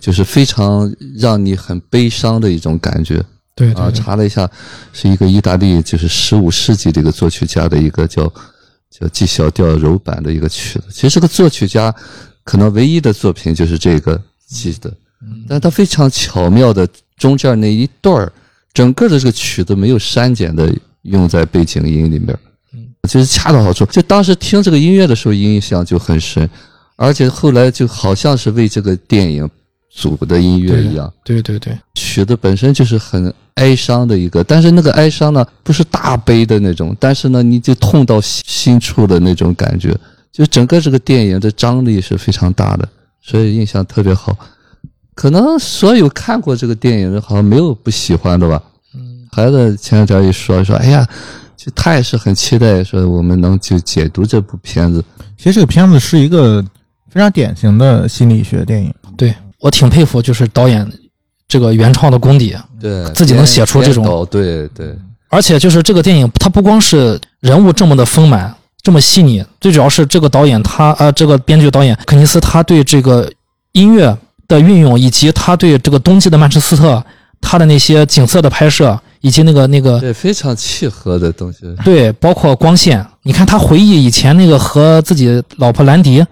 [0.00, 3.18] 就是非常让你很悲伤的一种感觉。
[3.18, 3.26] 啊。
[3.54, 3.90] 对对。
[3.90, 4.50] 对，查了一下，
[4.92, 8.24] 是一个意大利就是十五世纪的一个作曲家的一个叫
[8.90, 10.86] 叫 G 小调柔版的一个曲子。
[10.90, 11.94] 其实这个作曲家
[12.44, 14.92] 可能唯一的作品就是这个 G 的，
[15.48, 18.32] 但他非常巧妙的中间那一段儿
[18.72, 22.45] 整个的这个曲子没有删减的用在背景音里面，嗯，
[23.06, 23.86] 就是恰到好处。
[23.86, 26.48] 就当时听这个音乐的时候，印象就很深，
[26.96, 29.48] 而且后来就好像是为这个电影
[29.90, 31.12] 组的音乐一样。
[31.24, 39.96] 对对对，曲子本身就是很哀伤的一个，但是那个哀伤呢，不是大悲的那种，但是呢，你就痛到心心处的那种感觉，
[40.32, 42.86] 就整个这个电影的张力是非常大的，
[43.22, 44.36] 所以印象特别好。
[45.14, 48.62] 可能所有看过这个电影的，好像没有不喜欢的吧？
[48.94, 51.08] 嗯，孩子前两天一说说，哎呀，
[51.66, 55.04] 就他也是很期待说我们能就解读这部片子。
[55.36, 56.64] 其实这个片子是一个
[57.10, 58.94] 非常典型的心理学电影。
[59.16, 60.88] 对我挺佩服，就是导演
[61.48, 64.96] 这个原创的功底，对，自己能写出这种对对，
[65.28, 73.28] 而且就是这个电影，它不光是人物这么的丰满，这么细腻，最主要是这个导演他呃，这个编剧导演肯尼斯他对这个
[73.72, 77.04] 音乐的运用，以及他对这个冬季的曼彻斯特
[77.40, 81.58] 他的那些景色的拍摄，以及那个那个对非常契合的东西。
[81.84, 86.24] 对，包括光线，你看他回忆以前那个和自己老婆兰迪，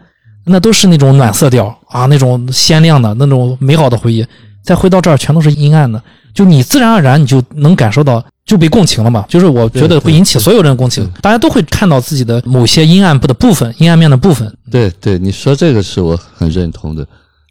[0.44, 4.24] 那都是那种暖色调啊，那种鲜亮的那种美好的回忆，
[4.62, 6.00] 再回到这儿全都是阴暗的，
[6.32, 14.56] 就你自然而然你就能感受到就被共情了嘛，就是我觉得会引起所有人共情，大家都会看到自己的某些阴暗部的部分、阴暗面的部分。
[14.70, 17.02] 对对，你说这个是我很认同的。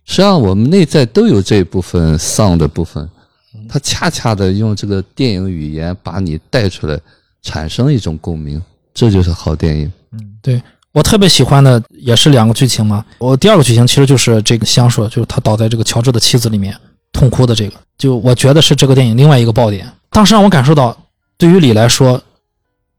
[0.05, 3.09] 实际上，我们内在都有这一部分丧的部分，
[3.69, 6.99] 它恰恰的用这个电影语言把你带出来，
[7.41, 8.61] 产生一种共鸣，
[8.93, 9.91] 这就是好电影。
[10.11, 10.61] 嗯，对
[10.91, 13.03] 我特别喜欢的也是两个剧情嘛。
[13.19, 16.75] 我第二个剧情其实就是这个香说，就是他倒在这个乔治的妻子里面
[17.11, 19.87] 痛哭的这个，就我觉得是这个电影另外一个爆点。
[20.09, 20.95] 当时让我感受到，
[21.37, 22.21] 对于李来说，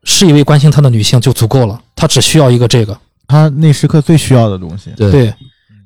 [0.02, 2.98] 是一位关心他的女性就足够了，他只需要一个这个。
[3.26, 4.90] 他那时刻最需要的东西。
[4.96, 5.34] 对对，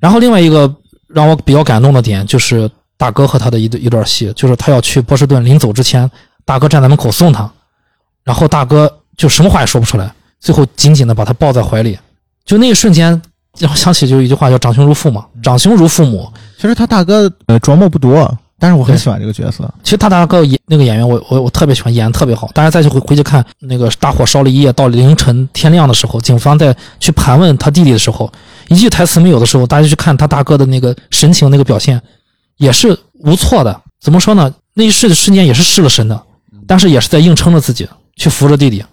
[0.00, 0.74] 然后另外一个
[1.06, 2.68] 让我比较感动的点就是
[2.98, 6.10] 大哥和他的一段一段戏，就是他要去波士顿，临走之前，
[6.44, 7.50] 大哥站在门口送他，
[8.24, 11.96] 然后大哥就什么话也说不出来，最后紧紧的把他抱在怀里，
[12.44, 13.10] 就那一瞬间，
[13.58, 16.30] 让我想起就一句话叫“长兄如父”嘛，长兄如父母。
[16.56, 19.72] 其实他大哥呃琢磨不多，但是我很喜欢这个角色。
[19.84, 22.50] 其实他大哥演那个演员我，我我特别喜欢，演的特别好。
[22.52, 28.30] 大家再去回回去看那个大火烧了一夜，到凌晨天亮的时候，警方在去盘问他弟弟的时候，
[28.66, 32.00] 一句台词没有的时候，大家去看他大哥的那个神情、那个表现，
[32.58, 33.80] 也是无措的。
[34.00, 34.54] 怎么说呢？
[34.74, 36.22] 那一瞬瞬间也是失了神的，
[36.66, 38.84] 但是也是在硬撑着自己去扶着弟弟。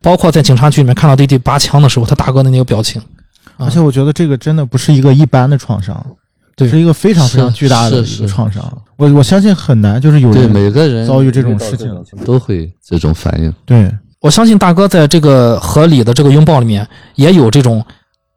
[0.00, 3.02] 包括在警察局里面看到弟弟拔枪的时候，他大哥的那个表情，
[3.56, 6.06] 啊而且我觉得这个真的不是一个一般的创伤，
[6.56, 8.62] 对是一个非常非常巨大的一个创伤。
[8.96, 11.92] 我我相信很难，就是有对人每个人遭遇这种事情
[12.24, 13.52] 都会这种反应。
[13.66, 17.84] 对我相信大哥在这个合理的这个拥抱里面，也有这种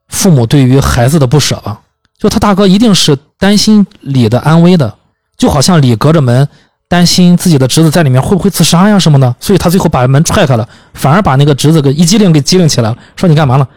[0.08, 1.80] 父母对于孩子的不舍吧。
[2.22, 4.94] 就他大哥一定是担心李的安危的，
[5.36, 6.46] 就好像李隔着门
[6.86, 13.68] 担心自己的侄子在里面会不会自杀呀什么的，所以他最后把门踹开了，反而把那个侄子给一激灵给激灵起来了，说你干嘛了？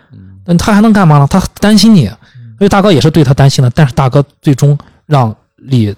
[0.45, 1.25] 嗯，他还能干嘛呢？
[1.27, 2.05] 他担心你，
[2.59, 4.77] 所以大哥也是对他担心的，但是大哥最终
[5.07, 5.95] 让李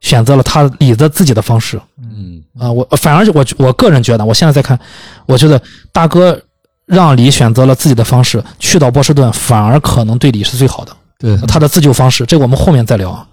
[0.00, 1.80] 选择了他李的自己的方式。
[2.00, 4.78] 嗯，啊、我反而我我个人觉得，我现在在看，
[5.26, 6.40] 我觉得大哥
[6.86, 10.96] 让李选择了自己的方式去到波士顿，反而可能对李是最好的。
[11.22, 13.24] 对，他的自救方式，这个我们后面再聊啊。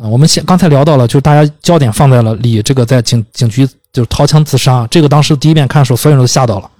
[0.00, 6.70] 嗯、我们先刚才聊到了，就是大家焦点放在了李这个在警警局就是掏枪自杀，这个当时第一遍看的时候，所有人都吓到了，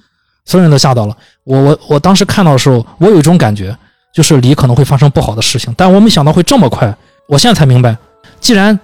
[0.45, 1.17] 所有人都吓到了。
[1.43, 3.77] 我我我当时看到的时候，我有一种感觉，
[4.15, 6.97] 就是李可能会发生不好的事情，但我没想到会这么快。
[7.27, 7.97] 我现在才明白，
[8.41, 8.79] 既然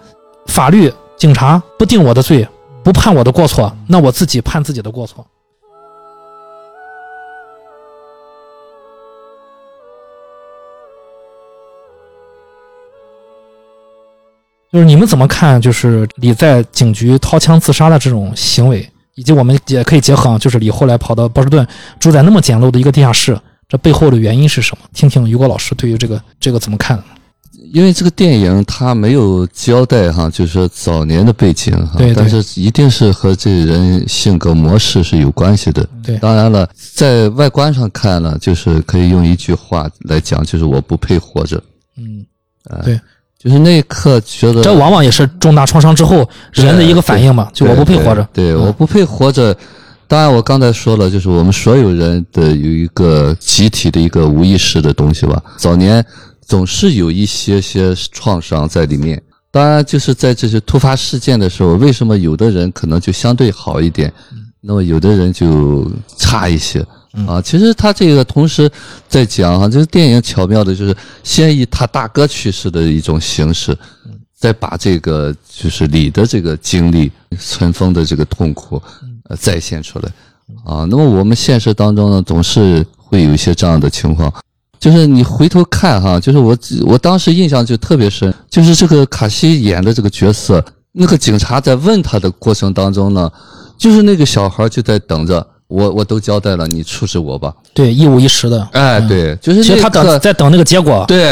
[0.49, 2.47] 法律警察不定我的罪，
[2.83, 5.25] 不判我的过错，那我自己判自己的过错。
[14.75, 15.61] 就是你们怎么看？
[15.61, 18.85] 就是李在警局掏枪自杀的这种行为，
[19.15, 21.65] 以及我们也可以结合啊，就是李后来跑到波士顿，
[22.01, 24.85] 住在那么简陋的一个地下室，这背后的原因是什么？
[24.93, 27.01] 听听于果老师对于这个这个怎么看？
[27.73, 35.89] 因为这个电影它没有交代哈，就是说早年的背景哈，对对但是一定是和这人性格模式是有关系的。
[36.03, 41.63] 对当然了，在外观上看呢，就是可以用一句话来讲，就是我不配活着。
[41.97, 42.27] 嗯，
[43.45, 48.27] 就是那一刻觉得这往往也是重大创伤之后人的一个反应嘛，就我不配活着。
[48.33, 49.55] 对，我不配活着。
[50.07, 55.43] 当然，我刚才说了，就是我们所有人的有一个集体的一个无意识的东西吧。
[55.57, 56.05] 早年
[56.47, 59.21] 总是有一些些创伤在里面。
[59.51, 64.13] 当然，就是在这些突发事件的时候，为什么有的人可能就相对好一点，
[64.61, 66.85] 那么有的人就差一些
[67.29, 67.41] 啊？
[67.41, 68.69] 其实他这个同时
[69.09, 73.77] 在讲哈，就是电影巧妙的就是先以他大哥去世的一种形式，
[74.37, 78.83] 再把这个就是李的这个经历、尘封的这个痛苦，
[79.29, 80.09] 呃，再现出来
[80.65, 80.85] 啊。
[80.91, 84.33] 那么我们现实当中呢，总是会有一些这样的情况，
[84.81, 93.31] 就是你回头看哈，就是我我当时印象就特别深，就是这个卡西演的这个角色，那个警察在问他的过程当中呢，
[93.79, 95.47] 就是那个小孩就在等着。
[95.67, 97.53] 我我都交代了，你处置我吧。
[97.73, 98.69] 对，一五一十的。
[98.73, 101.05] 哎，对，就是其实他等在等那个结果。
[101.09, 101.31] 对，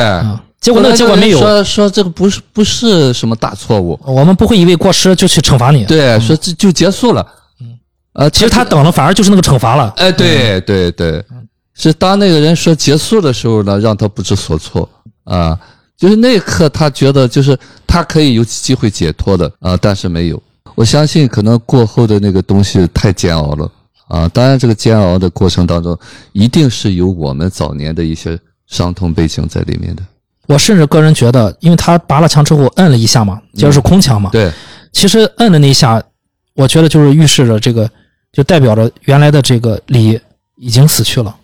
[0.61, 1.39] 结果那个结果没有。
[1.39, 5.85] 说说这个不是不是什么大错误，我们不会因为过失就去惩罚你。
[5.85, 7.27] 对，说这就结束了。
[7.61, 7.79] 嗯，
[8.15, 9.93] 呃，其实他等了，反而就是那个惩罚了。
[9.97, 11.25] 哎，对对对，
[11.75, 14.89] 是当那个人说结束的时候呢，让他不知所措
[15.25, 15.59] 啊，
[15.97, 20.43] 就是那一刻他觉得就是他可以有机会解脱的啊，但是没有。
[20.75, 23.71] 我相信可能过后的那个东西太煎熬了。
[24.13, 25.99] 啊，当然，这个煎熬的过程当中，
[26.33, 30.03] 一定是有我们早年的一些伤痛背景在里面的。
[30.49, 34.29] 我甚至个人觉得，因为他拔了枪之后摁了一下嘛，就是空枪嘛。
[34.31, 34.53] 对。
[34.93, 36.03] 其实摁的那一下，
[36.53, 37.89] 我觉得就是预示着这个，
[38.33, 40.21] 就代表着原来的这个李
[40.57, 41.35] 已经死去了。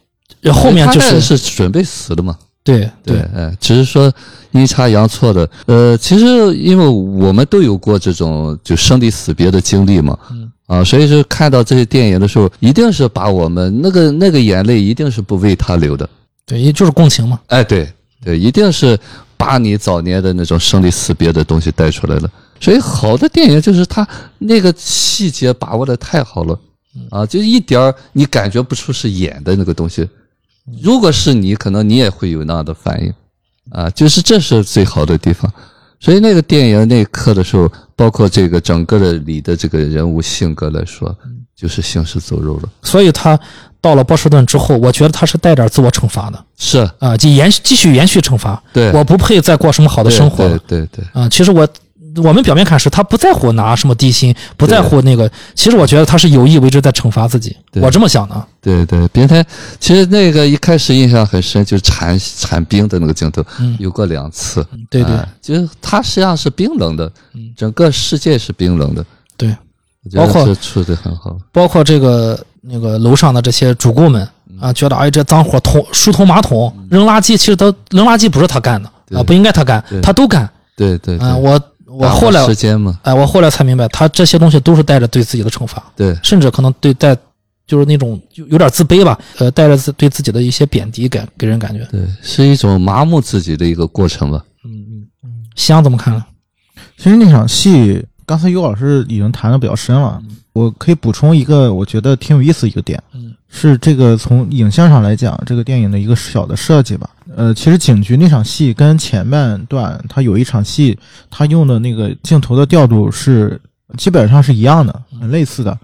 [0.53, 2.37] 后面就是是准备死的嘛。
[2.63, 4.13] 对对，哎，只是说
[4.51, 5.49] 阴差阳错的。
[5.65, 10.19] 呃，其实因为我们都有过这种就生离死别的经历嘛。
[10.31, 10.53] 嗯。
[10.69, 16.09] 啊，所以说看到这些电影的时候，一定是把我们那个那个眼泪一定是不为他流的，
[16.45, 17.41] 对，也就是共情嘛。
[17.47, 17.91] 哎，对
[18.23, 18.99] 对，一定是
[19.39, 22.31] 把你早年的那种生离死别的东西带出来了。
[22.61, 26.61] 所以好的电影就是他那个细节把握的太好了，
[27.09, 30.07] 啊，就一点儿你感觉不出是演的那个东西。
[30.83, 33.11] 如果是你，可能你也会有那样的反应，
[33.71, 35.51] 啊，就是这是最好的地方。
[36.01, 41.17] 所以那个电影那一刻的时候，包括这个整个的里的这个人物性格来说，
[41.57, 42.69] 就是行尸走肉了。
[42.83, 43.39] 所以他
[43.81, 46.45] 到了波士顿之后，我觉得他是带点自我惩罚的。
[46.57, 48.63] 是啊，就延续继续延续惩罚。
[48.73, 50.59] 对，我不配再过什么好的生活了。
[50.67, 51.05] 对对对。
[51.13, 51.69] 啊，其实我。
[52.23, 55.31] 我们表面看是他不在乎拿什么低薪，不在乎那个。
[55.55, 57.57] 其实我觉得他是有意为之在惩罚自己。
[57.75, 58.47] 我这么想的。
[58.61, 59.45] 对对，别太。
[59.79, 63.45] 其实那个一开始印象很深，就是铲铲冰的那个镜头，
[63.79, 64.67] 有过两次。
[64.91, 67.11] 对对，就是他实际上是冰冷的，
[67.57, 69.05] 整个世界是冰冷的。
[69.37, 69.57] 对，
[70.15, 71.37] 包括处的很好。
[71.53, 74.29] 包括这个那个楼上的这些主顾们
[74.61, 80.49] 啊，觉得哎这脏活通疏通马桶扔垃圾，其实都扔垃圾不是他干的啊，不应该他干，他都干。
[80.77, 81.61] 对对，啊，我。
[81.89, 87.17] 我后来，时间嘛，哎，我后来才明白，他这些东西都是带着对自己的惩罚，对，甚至可能对带，
[87.67, 94.45] 就是那种有有点自卑吧，呃，带着自对自己的一些贬低感，给人感觉，对，是一种麻木自己的一个过程吧。
[94.65, 96.25] 嗯嗯嗯，香怎么看呢？
[96.97, 100.21] 其实那场戏，刚才尤老师已经谈的比较深了，
[100.59, 107.09] 我可以补充一个，我觉得挺有意思一个点，嗯，是这个从影像上来讲，这个电影的一个小的设计吧。
[107.37, 110.99] 呃，其实警局那场戏跟前半段他有一场戏，
[111.31, 113.61] 他用的那个镜头的调度是
[113.97, 115.79] 基本上是一样的，很类似的。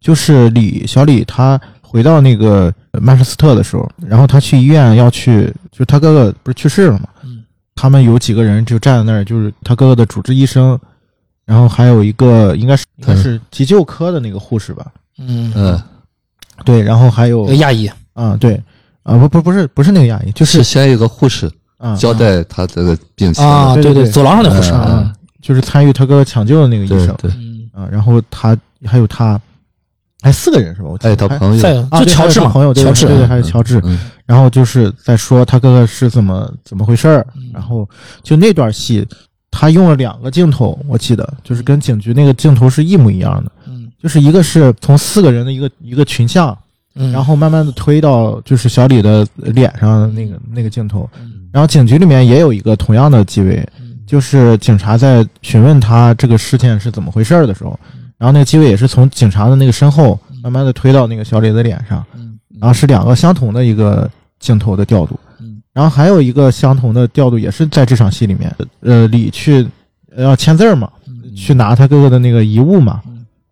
[0.00, 7.08] 就是李小李他回到那个曼彻斯特的时候，然后他去医院要去，就他哥哥不是去世了嘛？
[7.74, 10.76] 他们有几个人就站在那儿，就是他哥哥的主治医生，
[11.48, 14.86] 然后还有一个应该是应该是急救科的那个护士吧？
[15.18, 15.50] 嗯。
[15.56, 15.82] 嗯，
[16.64, 17.90] 对，然后还有亚裔。
[18.12, 18.60] 啊，对。
[19.04, 21.50] 啊不不不是不是那个亚裔，就是先有个护士
[21.98, 23.42] 交代他这个病情。
[23.42, 27.30] 啊，对对，走廊上的护士啊，就是参与他哥哥抢救的那个医生，对
[27.72, 29.40] 啊，然后他还有他，
[30.20, 30.90] 还四个人是吧？
[31.00, 33.82] 还有他朋友，就乔治嘛，朋友乔治，对对，还有乔治，
[34.26, 37.88] 然后就是在说他哥哥是怎么怎么回事儿，然后
[38.22, 39.06] 就那段戏，
[39.50, 46.56] 他用了两个镜头，我记得就是跟警局那个镜头是一模一样的，嗯，就是一个是从四个人的一个一个群像。
[46.94, 47.12] 嗯。
[47.12, 51.08] 然后慢慢的推到就是小李的脸上的那个那个镜头，
[51.52, 53.64] 然后警局里面也有一个同样的机位，
[54.04, 57.78] 就是警察在询问他这个事件是怎么回事的时候，
[58.16, 62.04] 然后那个机位也是从警察的那个身后慢慢的推到那个小李的脸上，
[62.58, 65.18] 然后是两个相同的一个镜头的调度，
[65.78, 69.64] 然后还有一个相同的调度也是在这场戏里面，呃，李去
[70.16, 70.90] 要签字嘛，
[71.36, 73.00] 去拿他哥哥的那个遗物嘛，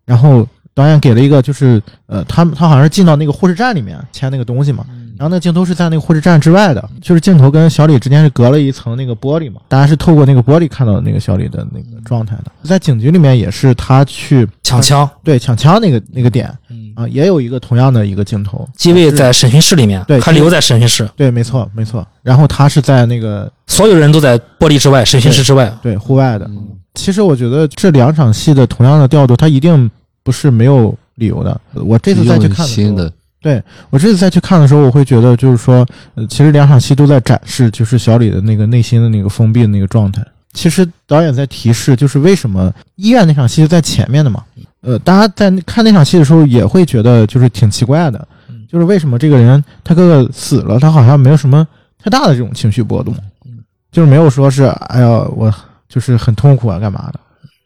[0.05, 0.45] 然后。
[0.77, 4.85] 导演给了一个，就是呃，他他好像是进到那个护士站里面签那个东西嘛，
[5.17, 12.51] 然后那个镜头是在那个护士站之外的，就是镜头跟小李之间是隔了一层那个玻璃嘛，大家是透过那个玻璃看到那个小李的那个状态的。
[12.61, 16.55] 在警局里面也是他去抢枪，对抢枪那个那个点，
[16.97, 22.05] 啊，也有一个同样的一个镜头，机位在审讯室里面，对，他留在审讯室，对，没错没错。
[22.23, 26.49] 然后他是在那个所有人都在玻璃之外，审讯室之外，对，户外的。
[26.95, 29.89] 其实我觉得这两场戏的同样的调度，他一定
[30.23, 30.97] 不是没有。
[31.17, 33.09] 理由的，我这次再去看的时候，
[33.41, 35.83] 对我这次再去看的时候，我会觉得就是说，
[36.13, 40.23] 呃，其实两场戏都在展示，就是小李的那个内心的那个封闭的那个状态。
[40.53, 44.43] 其实导演在提示，就是为什么医院那场戏是在前面的嘛？
[44.87, 48.25] 呃，大家在看那场戏的时候也会觉得就是挺奇怪的，
[48.71, 51.67] 就是为什么这个人他哥哥死了，他好像没有什么
[52.01, 53.13] 太大的这种情绪波动，
[53.91, 55.53] 就是没有说是哎呀我
[55.89, 57.19] 就是很痛苦啊干嘛的。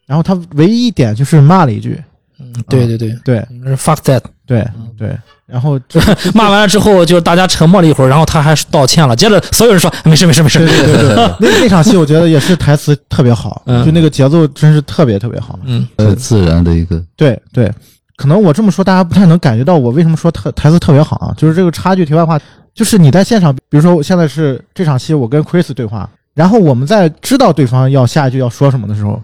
[0.07, 2.03] 然后他唯一一点就是骂了一句，
[2.41, 4.21] 嗯，对对对，对是 fuck that。
[4.45, 4.67] 对
[4.97, 5.79] 对，然后
[6.35, 9.15] 骂完了之后，就是大家沉默了一会儿，然后他还是道歉了。
[9.15, 10.59] 接着所有人说没事没事没事。
[10.59, 15.57] 对对对对， 那那场戏我觉得也是台词特别好，嗯就那个节奏真是特别特别好。
[15.63, 17.71] 嗯很自然的一个，对对，
[18.17, 22.03] 可能我这么说大家不太能感觉到我为什么说特台词特别好啊，就是这个差距。
[22.05, 22.37] 题外话，
[22.73, 29.21] 就是你在现场，比如说现在是这场戏，我跟 Chris 对话，然后我们在知道对方要下一句要说什么的时候，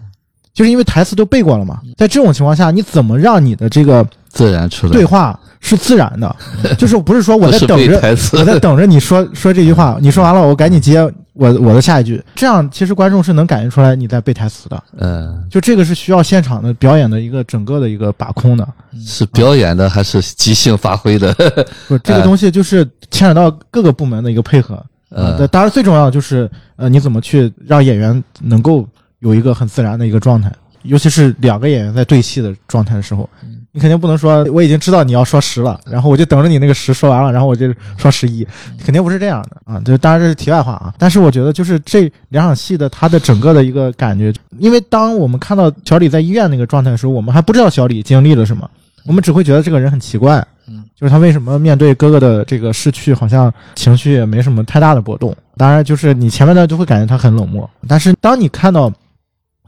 [0.58, 6.36] 就是因为台词都背过了嘛，在这种情况下，你怎么让你的这个自然出来，对话是自然的？
[6.80, 8.02] 就是不是说我在等着。
[8.02, 11.00] 台词我，在等着你说说这句话，你说完了，我赶紧接
[11.34, 14.84] 我我的下一句，这样其实观众是能感觉出来你在背台词的。
[14.98, 18.68] 嗯，就这个是需要现场的表演的一个整个的一个把控的。
[19.06, 21.32] 是表演的还是即兴发挥的？
[21.88, 24.84] 不，这个东西就是牵扯到各个部门的一个配合。
[25.10, 28.86] 呃，呃，当然最重要的就是呃，你怎么去让演员能够
[29.20, 30.52] 有一个很自然的一个状态，
[30.84, 33.30] 尤其是两个演员在对戏的状态的时候，
[33.72, 38.48] 你肯定不能说我已经知道你要说十了，然后我就等着你那个十说完了，然后我就说十一，
[38.84, 39.80] 肯定不是这样的啊。
[39.82, 48.70] 就当然这是题外话啊，但是我觉得就是这两场戏的它的整个的一个感觉，因为当我们看到小李在医院那个状态的时候，我们还不知道小李经历了什么，
[49.06, 50.46] 我们只会觉得这个人很奇怪。
[50.70, 55.34] 嗯，就是他为什么面对哥哥的这个逝去，好像情绪也没什么太大的波动。
[55.56, 58.92] 当然，就是你前面呢就会感觉他很冷漠，但是当你看到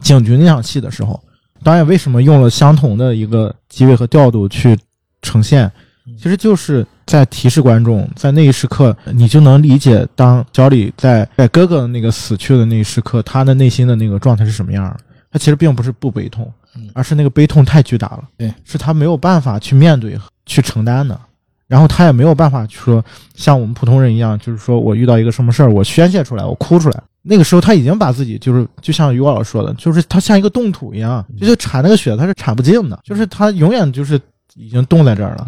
[0.02, 1.22] 警局那场戏的时候，
[1.64, 4.78] 导演为什么用了相同的一个机位和调度去
[5.22, 5.72] 呈现，
[6.18, 15.00] 其实就是在提示观众，在那一时刻，你就能理解，当小李在在哥哥那个死去的那一时刻，他的内心的那个状态是什么样的。
[15.32, 21.20] 他其实并不是不悲痛嗯，而是那个悲痛太巨大了，对，是他没有办法去面对、去承担的。
[21.68, 23.04] 然后他也没有办法去说
[23.36, 27.04] 像我们普通人一样，就是说我遇到一个什么事儿，我宣泄出来，我哭出来。
[27.32, 34.20] 那个时候他已经把自己就是就像于果老师说的，就是他像一个冻土一样，就是铲那个雪他是铲不尽的，就是他永远就是
[34.56, 35.48] 已经冻在这儿了。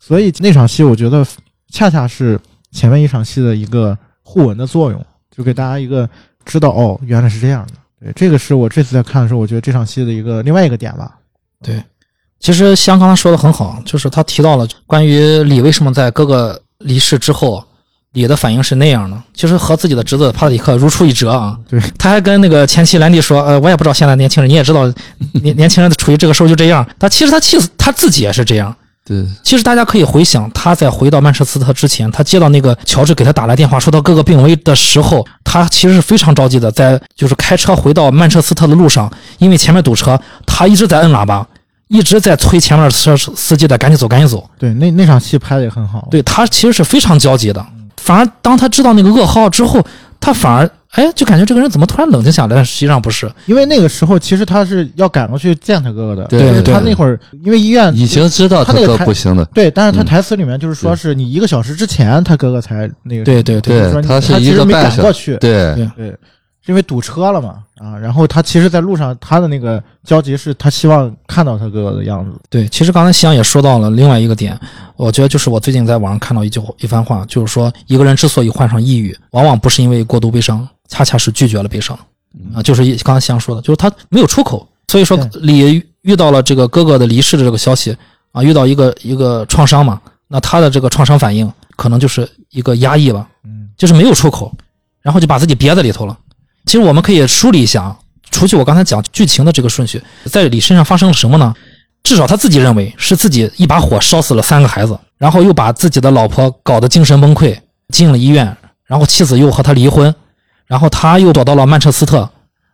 [0.00, 1.22] 所以那场戏我觉得
[1.70, 2.40] 恰恰是
[2.70, 6.08] 前面一场戏的一个互文的作用，就给大家一个
[6.46, 7.74] 知道哦，原来是这样的。
[8.00, 11.18] 对，这个是我这次在看的时候，我觉得这场戏的一个另外一个点吧。
[11.62, 11.84] 对，
[12.40, 17.62] 其实香刚才说的很好，就是他提到了关于李为什么在哥哥离世之后，
[18.12, 21.56] 李的反应是那样的，其实和自己的侄子帕特里克如出一辙啊。
[21.68, 24.86] 对，他还跟那个前妻兰迪说，呃，我也不知道现在年轻人，你也知道，
[25.42, 26.86] 年年轻人处于这个时候就这样。
[26.98, 28.74] 他其实他气死他自己也是这样。
[29.04, 41.44] 对，其实大家可以回想，他在回到曼彻斯特之前，他接到那个乔治给他打来电话，说他哥哥病危的时候，他其实是非常着急的，在就是开车回到曼彻斯特的路上，因为前面堵车，他一直在摁喇叭，
[41.88, 44.48] 一直在催前面的车司机的赶紧走，赶紧走。
[44.56, 46.06] 对，那那场戏拍的也很好。
[46.08, 47.66] 对他其实是非常焦急的，
[48.02, 49.80] 反而当他知道那个噩耗之后，
[50.18, 52.56] 他反而哎就感觉这个人怎么突然冷静下来？
[52.56, 56.74] 但实际上不是，因为那个时候其实他是要赶过去见他哥哥的，对对对。
[56.74, 59.44] 他那会儿因为医院已经知道他哥他那个台不行了。
[59.54, 65.74] 对，但是他嗯台词里面就是说是你一个小时之前他哥哥才那个，对对对就是说他是其实没一个半小赶过去，对。
[65.74, 65.90] 对。
[65.96, 66.18] 对，是
[66.66, 74.58] 因为堵车了嘛啊，然后他其实，在路上他的那个焦急是他希望看到他哥哥的样子，对，其实刚才夕阳也说到了另外一个点，
[74.96, 81.98] 我觉得就是我最近在网上看到一句一番话，就是说一个人之所以患上抑郁，往往不是因为过度悲伤，恰恰是拒绝了悲伤。
[82.54, 85.28] 啊，就是一刚才夕阳说的，就是他没有出口，所以说对。
[85.42, 87.94] 李遇到了这个哥哥的离世的这个消息
[88.32, 94.50] 啊，遇到一个一个创伤嘛，那他的这个创伤反应可能就是一个压抑吧，嗯，就是没有出口，
[95.02, 96.16] 然后就把自己憋在里头了。
[96.66, 97.96] 其实我们可以梳理一下啊，
[98.30, 101.54] 除去我刚才讲剧情的这个顺序，在李身上发生了什么呢？
[102.02, 107.56] 至少他自己认为是自己一把火烧死了三个孩子，然后又把自己的老婆搞得精神崩溃，
[107.92, 108.56] 进了医院，
[108.86, 110.12] 然后妻子又和他离婚，
[110.66, 112.28] 然后他又躲到了曼彻斯特，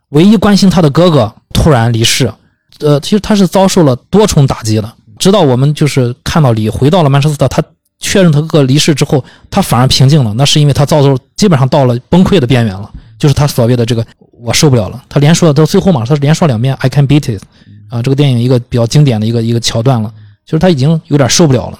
[0.09, 2.33] 唯一关心他的哥哥突然离世，
[2.79, 4.91] 呃，其实他是遭受了多重打击的。
[5.19, 7.61] 直到我们就是看到李回到了曼彻斯特，他
[7.99, 10.33] 确认他哥哥离世之后，他反而平静了。
[10.35, 15.03] 那是因为他遭受基本上到了崩溃的边缘了，就是他所谓的这个我受不了了。
[15.07, 17.43] 他连说到最后嘛，他连说两遍 I can beat it，
[17.89, 20.11] 啊，这个电影一个比较经典的一个一个桥段了，
[20.45, 21.79] 就是他已经有点受不了了。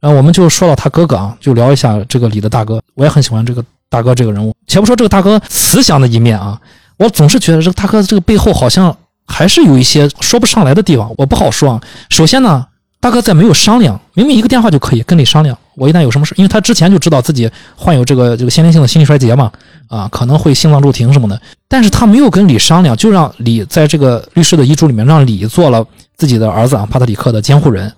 [0.00, 4.52] 然后我们就说到他哥哥啊，就聊一下这个李的大哥，我也很喜欢这个大哥这个人物。
[4.66, 6.60] 且不说这个大哥慈祥的一面啊，
[6.96, 8.94] 我总是觉得这个大哥这个背后好像
[9.26, 11.80] 还是有一些说不上来的地方，我不好说啊。
[12.10, 12.66] 首先呢，
[12.98, 19.50] 大哥在没有商量，明明一个电话就可以跟你商量，我一旦有什么事，因为他之前就知道自己患有这个这个先天性的心力衰竭嘛，
[19.88, 25.84] 啊，可能会心脏骤停什么的，但是他没有跟李商量，就让李在这个律师的遗嘱里面让李做了
[26.16, 27.92] 自己的儿子啊帕特里克的监护人。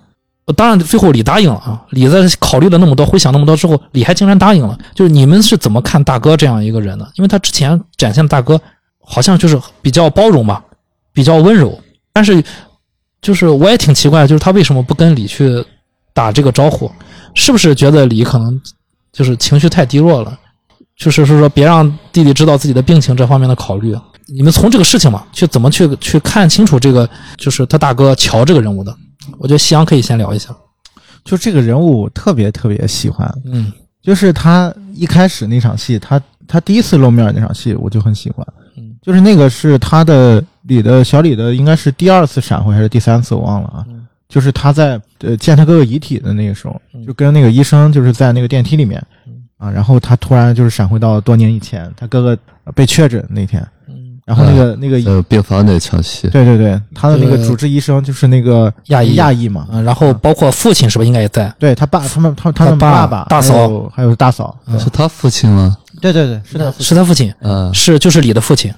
[0.57, 1.83] 当然，最后李答应了啊。
[1.89, 4.79] 李在考虑了那么多，回想那么多之后，李还竟然答应了。
[4.95, 7.09] 就是你们是怎么看大哥这样一个人呢？
[7.15, 8.61] 因为他之前展现的大哥
[9.01, 10.63] 好像就是比较包容吧，
[11.15, 11.81] 比较温柔。
[12.13, 12.45] 但是，
[13.23, 15.65] 就是我也挺奇怪，就是他为什么不跟李去
[16.13, 16.93] 打这个招呼？
[17.35, 18.61] 是不是觉得李可能
[19.13, 20.39] 就是情绪太低落了？
[20.97, 23.97] 就是说说别让弟弟知道自己的病情这方面的考虑。
[24.27, 28.97] 你们从这个事情嘛，去怎么去去看清楚这个，就是他大哥乔这个人物的？
[29.39, 30.55] 我觉得夕阳可以先聊一下。
[31.25, 33.73] 就这个人物我特别特别喜欢，嗯
[34.03, 38.47] 就是他一开始那场戏，他他第一次露面那场戏，我就很喜欢。
[38.77, 43.85] 嗯就是那个是他的李的小李的，应该是第二次闪回还是第三次，我忘了啊。
[44.29, 61.55] 嗯就是他在呃见他哥哥遗体的那个时候嗯，就跟那个医生就是在那个电梯里面嗯啊，然后他突然就是闪回到多年以前，他哥哥呃被确诊那天，嗯，然后那个那个呃，病房那场戏，对对对，他的那个主治医生就是那个亚裔亚裔嘛，啊，然后包括父亲是不是应该也在？
[61.59, 65.77] 对他爸他们他他们爸爸爸大嫂还有还有大嫂，嗯是他父亲吗？
[66.01, 66.73] 对对对，是他。
[66.73, 68.73] 是他父亲，嗯是就是李的父亲。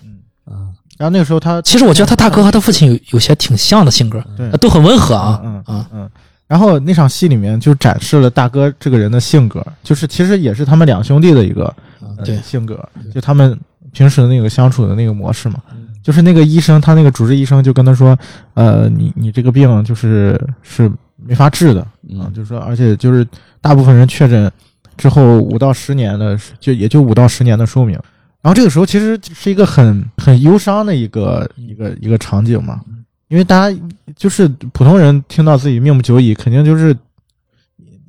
[0.96, 4.50] 啊，然后那个时候他其实我觉得他大哥和他父亲有有些挺像的性格，对。
[4.58, 5.88] 都很温和啊嗯啊。
[5.92, 6.10] 嗯，
[6.46, 11.64] 然后那场戏里面就展示了大哥这个人的性格，就是其实也是他们两兄弟的一个、
[12.00, 12.36] 呃对。
[12.38, 12.82] 性格，
[13.14, 13.58] 就他们
[13.92, 15.60] 平时的那个相处的那个模式嘛。
[15.72, 15.88] 嗯。
[16.02, 18.16] 就是那个医生，他那个主治医生就跟他说，
[18.54, 23.26] 呃，你你这个病就是是没法治的啊，嗯就是说，而且就是
[23.60, 24.48] 大部分人确诊
[24.96, 27.98] 之后五到十年的，就也就五到十年的寿命。
[28.46, 32.80] 然后这个时候其实是一个很很忧伤的一个一个一个场景嘛，
[33.26, 33.76] 因为大家
[34.14, 36.96] 就是普通人听到自己命不久矣，肯定就是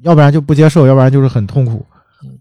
[0.03, 1.83] 要不然就不接受，要不然就是很痛苦
[2.23, 2.37] 嗯。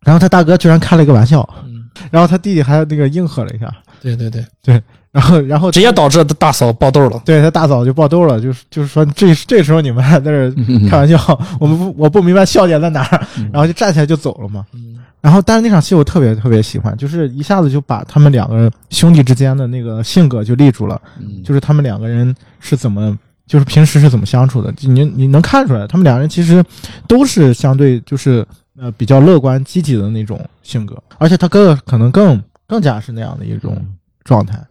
[0.00, 3.72] 然后他大哥居然开了一个玩笑，嗯，然后他弟弟还那个应和了一下，
[4.02, 4.82] 对对对对，
[5.12, 7.22] 然后然后直接导致大嫂爆痘了。
[7.24, 10.50] 对他大嫂就爆痘了，就是就是说这这时候你们还在这
[10.88, 11.16] 开玩笑，
[11.60, 14.66] 我们不我不明白笑点在哪儿，然后就站起来就走了嘛。
[14.74, 23.16] 嗯然后但是那场戏我特别特别喜欢，就是一下子就把他们两个兄弟之间的那个性格就立住了，嗯就是他们两个人是怎么。
[23.48, 24.70] 就是平时是怎么相处的？
[24.82, 26.62] 你你能看出来，他们两人其实
[27.06, 28.46] 都是相对就是
[28.78, 33.82] 呃比较乐观积极的那种性格，而且他哥哥可能更更加是那样的一种
[34.22, 34.62] 状态。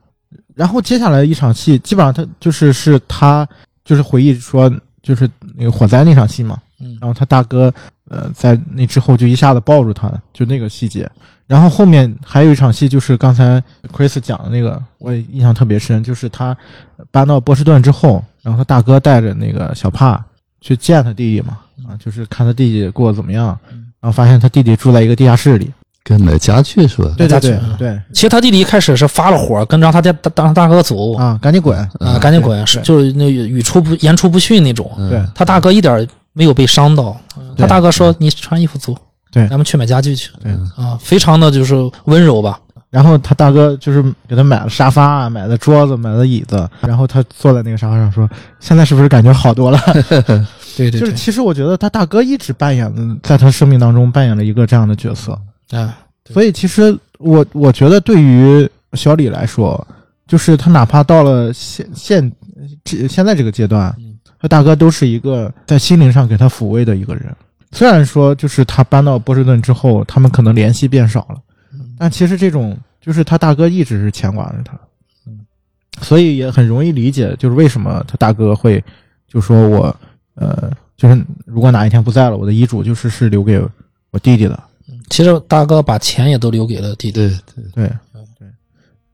[0.53, 3.49] 然后接下来一场戏，基本上他就是是他
[3.83, 4.71] 就是回忆说，
[5.01, 6.55] 就是那个火灾那场戏嘛。
[6.79, 7.73] 嗯然后他大哥
[8.09, 11.09] 呃在那之后就一下子抱住他，就那个细节。
[11.47, 13.63] 然后后面还有一场戏，就是刚才
[13.95, 16.55] Chris 讲的那个，我也印象特别深，就是他
[17.09, 20.23] 搬到波士顿之后，然后他大哥带着那个小帕
[20.59, 25.71] 去见他弟弟嘛，啊，就是看他弟弟过得怎么样，然后发现他弟弟住在一个地下室里。
[26.03, 27.13] 跟买家具是吧？
[27.17, 31.77] 对对对家具对其实他弟弟一开始是发了火，跟让他家当他大哥走啊，赶紧滚！
[31.99, 34.89] 啊，赶紧滚，是就是那语出不言出不逊那种。
[34.97, 36.07] 嗯对他大哥一点
[36.37, 37.19] 没有被伤到，
[37.57, 38.95] 他大哥说：“你穿衣服走，
[39.31, 39.47] 对。
[39.47, 40.51] 咱们去买家具去。”对。
[40.75, 41.73] 啊，非常的就是
[42.05, 42.59] 温柔吧。
[42.91, 48.29] 然后他大哥就是给他买了沙发啊，买了桌子，买了椅子，然后他坐在那个沙发上说
[48.61, 49.79] ：“现在是不是感觉好多了？”
[50.77, 55.31] 对对就是其实我觉得他大哥一直扮演的，在他生命当中扮演了一个这样的角色，
[55.71, 56.33] 啊，对。
[56.33, 59.85] 所以其实我我觉得对于小李来说，
[60.27, 62.31] 就是他哪怕到了现现
[62.83, 64.06] 这现在这个阶段嗯，
[64.39, 67.35] 他大哥都是一个在心灵上给他抚慰的一个人。
[67.71, 71.41] 虽然说就是他搬到波士顿之后，他们可能联系变少了，
[71.73, 74.79] 嗯但其实这种就是他大哥一直是牵挂着他，
[75.25, 75.39] 嗯，
[76.01, 78.83] 所以也很容易理解，就是为什么他大哥会
[79.27, 79.95] 就说我
[80.35, 83.59] 呃，就是如果哪一天不在了，我的遗嘱就是是留给
[84.11, 84.63] 我弟弟的。
[85.09, 87.13] 其实大哥把钱也都留给了弟弟。
[87.13, 87.29] 对
[87.73, 88.47] 对，对对，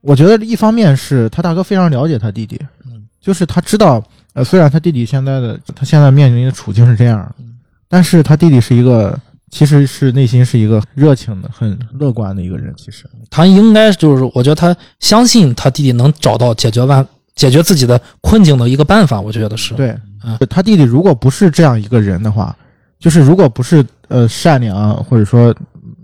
[0.02, 4.04] 我觉得一方面是他大哥非常了解他弟弟，嗯，就是他知道，
[4.34, 7.54] 呃，虽然他弟弟现在的他现在面临的处境是这样，嗯
[7.88, 9.16] 但是他弟弟是一个
[9.52, 12.74] 其实是内心是一个热情的、很乐观的一个人。
[12.76, 19.22] 其实，他应该就是，我觉得他相信他弟弟能找到解决办解决自己的困境的一个办法。
[19.22, 19.76] 我觉得是。
[19.76, 22.56] 对嗯，他弟弟如果不是这样一个人的话，
[22.98, 25.54] 就是如果不是呃善良或者说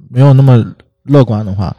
[0.09, 0.63] 没有那么
[1.05, 1.75] 乐观的话，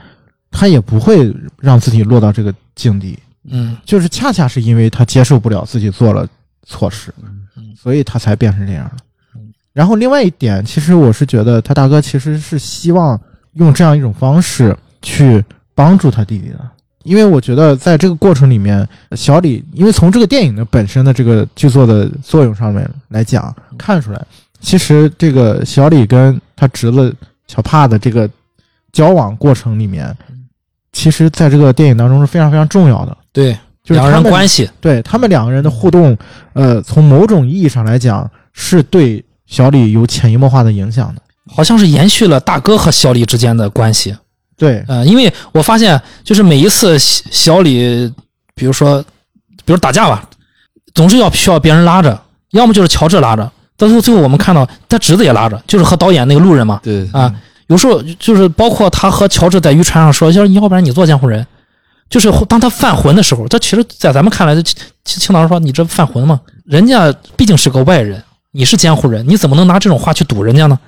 [0.51, 3.17] 他也不会让自己落到这个境地。
[3.49, 6.29] 嗯就是恰恰是因为他接受不了自己做了
[6.67, 7.13] 错事，
[7.57, 9.03] 嗯所以他才变成这样的
[9.35, 9.53] 嗯。
[9.73, 13.21] 然后另外一点，其实我是觉得他大哥其实是希望
[13.55, 15.45] 用这样一种方式去
[15.75, 16.59] 帮助他弟弟的，
[17.05, 24.27] 因为我觉得在这个过程里面，小李因为从这个电影的本身的这个剧作的作用上面来讲，看出来
[24.61, 27.15] 其实这个小李跟他侄子
[27.47, 28.29] 小帕的这个
[28.93, 30.15] 交往过程里面，
[30.93, 33.17] 其实在这个电影当中是非常非常重要的。
[33.33, 36.17] 对，就是两人关系，对他们两个人的互动，
[36.53, 41.23] 呃，从某种意义上来讲，是对小李有潜移默化的影响的。
[41.53, 44.15] 好像是延续了大哥和小李之间的关系。
[44.57, 48.13] 对，呃，因为我发现，就是每一次小小李，
[48.55, 49.03] 比如说，
[49.65, 50.23] 比如打架吧，
[50.95, 52.21] 总是要需要别人拉着，
[52.51, 53.43] 要么就是乔治拉着，
[53.77, 57.09] 到最后最后我们看到他侄子也拉着，就是和导演那个路人嘛，对。
[57.11, 57.35] 啊，
[57.69, 61.45] 有时候就是包括他和乔治在渔船上说，要要不然你做监护人，
[62.11, 66.41] 就是当他犯浑的时候，他其实，在咱们看来，青青岛人说你这犯浑吗？
[66.67, 70.79] 人家毕竟是个外人，你是监护人，你怎么能拿这种话去堵人家呢？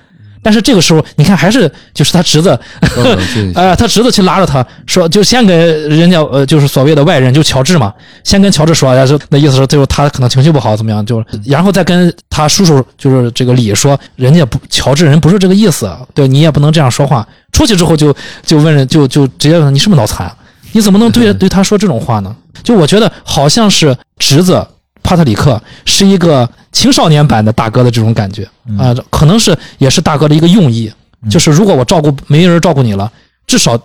[0.45, 2.59] 但是这个时候，你看还是就是他侄子，
[2.93, 3.57] 更冷静一些。
[3.61, 7.93] 哎，他侄子去拉着他说，就先跟人家呃，就是所谓的外人，就乔治嘛，
[8.25, 17.25] 先跟乔治说，哎，说那意思是最后他可能情绪不好，怎么样，就然后再跟他叔叔，就是这个李说，人家不乔治人不是这个意思，对你也不能这样说话。
[17.53, 18.13] 出去之后就
[18.45, 20.35] 就问人，就就直接问他你是不是脑残啊？
[20.73, 21.47] 你怎么能对对。
[21.47, 22.35] 他说这种话呢？
[22.61, 24.65] 就我觉得好像是侄子
[25.01, 28.47] 帕特里克是一个青少年版的大哥的这种感觉
[28.77, 30.91] 啊、可能是也是大哥的一个用意，
[31.29, 33.11] 就是如果我照顾没人照顾你了，
[33.45, 33.79] 至少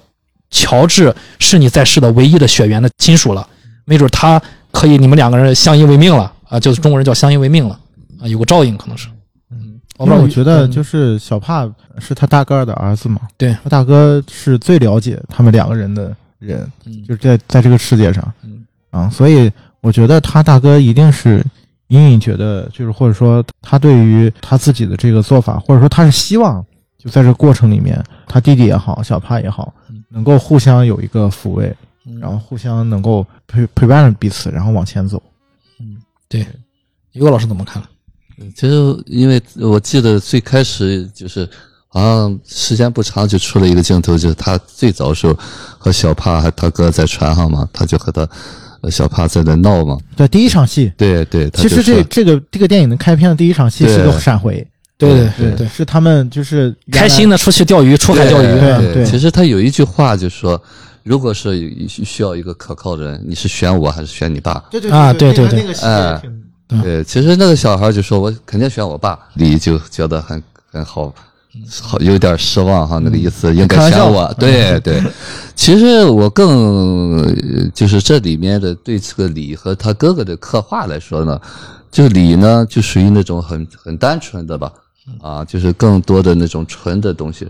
[0.50, 3.46] 乔治是你在世的唯一的血缘的亲属了，
[3.84, 7.78] 没准他可以你们两个人相依为命了啊，就是中国人叫相依为命了
[8.20, 9.08] 啊，有个照应可能是，
[9.50, 10.70] 嗯，我不知道因为我觉得嗯。
[10.70, 11.68] 就是小帕
[11.98, 13.56] 是他大哥的儿子嘛，对。
[13.64, 17.04] 他大哥是最了解他们两个人的人，嗯。
[17.04, 18.64] 就是在在这个世界上，嗯。
[18.90, 21.44] 啊，所以我觉得他大哥一定是
[21.88, 26.64] 隐隐觉得，就是或者说他对于他自己的这个做法，或者说他是希望
[26.96, 31.74] 就在这个过程里面，他弟弟也好，小帕也好嗯，能够互相有一个抚慰，
[32.06, 32.18] 嗯。
[32.18, 35.22] 然后互相能够陪陪伴着彼此，然后往前走。
[37.12, 37.82] 于果老师怎么看？
[38.54, 41.48] 其实，因为我记得最开始就是
[41.88, 45.36] 好像时间不长就出了一个镜头，就是他最早时候
[45.78, 48.28] 和小帕还他哥在船上嘛，他就和他
[48.82, 49.96] 呃小帕在那闹嘛。
[50.14, 54.66] 对，第一场戏，对对，其实这这个这个电影的开篇的第一场戏是对个闪回，
[54.98, 60.60] 对对对对，是他们就是开心的出去钓鱼，出海钓鱼，对对其实他有一句话就说，
[61.04, 64.62] 如果是需要一个可靠的人，你是选我还是选你爸？
[64.70, 66.20] 对对啊对对对哎
[66.70, 71.10] 嗯对，其实那个小孩就说我肯定选我爸，李就觉得很很好，
[71.80, 74.32] 好有点失望哈，那个意思应该选我。
[74.38, 75.02] 对对，
[75.54, 81.40] 其实我更呃就是这里面的对这个李和他哥哥的刻画来说呢，
[81.90, 84.72] 就李呢就属于那种很很单纯的吧，
[85.20, 87.48] 啊，就是更多的那种纯的东西，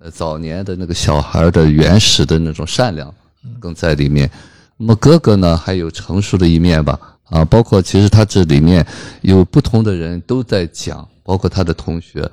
[0.00, 3.12] 呃，早年的那个小孩的原始的那种善良
[3.60, 4.30] 更在里面。
[4.76, 6.98] 那么哥哥呢，还有成熟的一面吧，
[7.30, 8.86] 啊，包括其实他这里面
[9.22, 12.28] 有不同的人都在讲，包括他的同学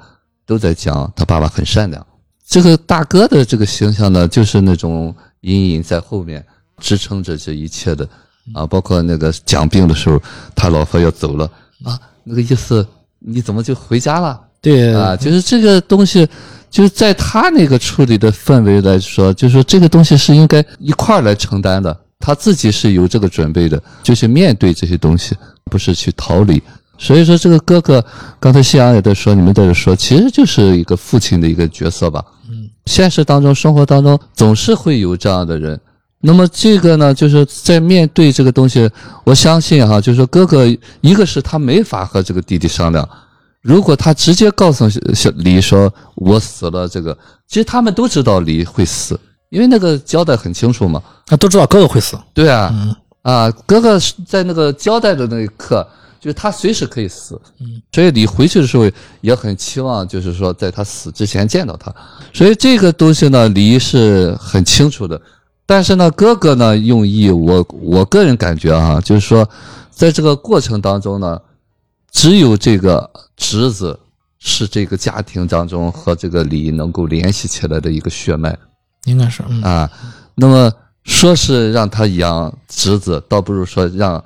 [0.46, 2.06] 都在讲他爸爸很善良。
[2.46, 6.46] 这个大哥的这个形象呢，就是那种隐隐在后面
[6.78, 8.08] 支撑着这一切的
[8.54, 10.22] 啊，包括那个讲病的时候，
[10.54, 11.50] 他老婆要走了
[11.84, 12.86] 啊，那个意思
[13.20, 14.39] 你怎么就回家了？
[14.62, 16.28] 对啊，就是这个东西，
[16.70, 25.36] 就是在他那个处理的氛围来说，就是说这个东西是应该一块儿来承担的，他自己是有这个准备的，就是面对这些东西，
[25.66, 26.62] 不是去逃离。
[27.04, 28.04] 所以说，这个哥哥，
[28.39, 32.24] 刚才夕阳也在说，你们在这说，其实就是一个父亲的一个角色吧。
[32.49, 35.78] 嗯，现实当中、生活当中，总是会有这样的人。
[36.22, 38.89] 那么这个呢，就是在面对这个东西，
[39.26, 40.66] 我相信哈，就是说哥哥，
[41.01, 43.08] 一个是他没法和这个弟弟商量，
[43.62, 47.18] 如果他直接告诉小小李说我死了，这个
[47.49, 51.04] 其实他们都知道李会死，因为那个交代很清楚嘛。
[51.26, 55.86] 他都知道哥哥会死，对啊，嗯啊，哥哥在那个交代的那一刻，
[56.24, 61.93] 就是他随时可以死，嗯，所以李回去的时候也很期望，就是说在他死之前见到他，
[62.32, 65.21] 所以这个东西呢，李是很清楚的，
[65.65, 69.45] 但是呢，哥哥呢用意，我我个人感觉啊，就是说，
[69.91, 71.38] 在这个过程当中呢，
[72.09, 73.99] 只有这个侄子
[74.39, 78.57] 是这个家庭当中和这个李能够联系起来的一个血脉。
[79.03, 79.91] 应该是，嗯，啊，
[80.36, 80.71] 那么
[81.03, 84.24] 说是让他养侄子，倒不如说让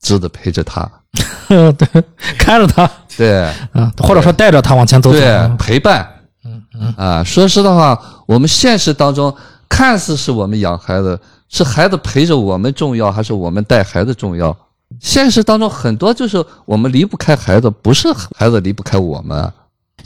[0.00, 0.90] 侄子陪着他，
[1.48, 2.04] 对，
[2.38, 3.42] 看着他，对
[3.72, 6.08] 啊，或者说带着他往前走走，对，陪伴
[6.44, 7.24] 嗯嗯，啊。
[7.24, 9.34] 说实的话，我们现实当中
[9.68, 14.56] 看似是我们养孩子，是孩子陪着我们重要，还是我们带孩子重要？
[15.00, 19.52] 现实当中很多就是我们离不开孩子，不是孩子离不开我们。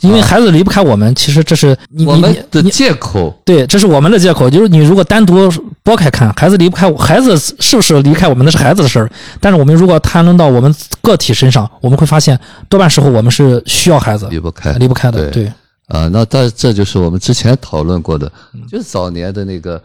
[0.00, 2.20] 因为孩子离不开我们，其实这是你们
[2.50, 4.48] 的借口，对，这是我们的借口。
[4.50, 5.48] 就是你如果单独
[5.82, 9.10] 剥开看，孩子离不开我，孩子是不是离开我们那是孩子的事儿。
[9.40, 12.38] 但是我们如果谈论到我们个体身上，我们会发现，
[12.68, 15.30] 多半时候我们是需要孩子，离不开，离不开的。
[15.30, 15.52] 对对，
[15.88, 19.80] 啊，那但这就是我们之前讨论过的，嗯就是早年的那个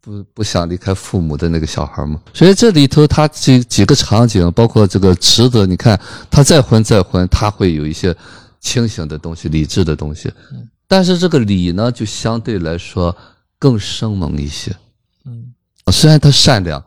[0.00, 2.18] 不不想离开父母的那个小孩嘛。
[2.32, 5.98] 所以这里头他这几个场景，包括这个池子，你看
[6.30, 8.14] 他再婚再婚，他会有一些
[8.64, 13.14] 清醒的东西、理智的东西，嗯但是这个理呢，就相对来说
[13.58, 14.74] 更生猛一些。
[15.24, 15.44] 嗯，
[15.92, 16.82] 虽然他善良，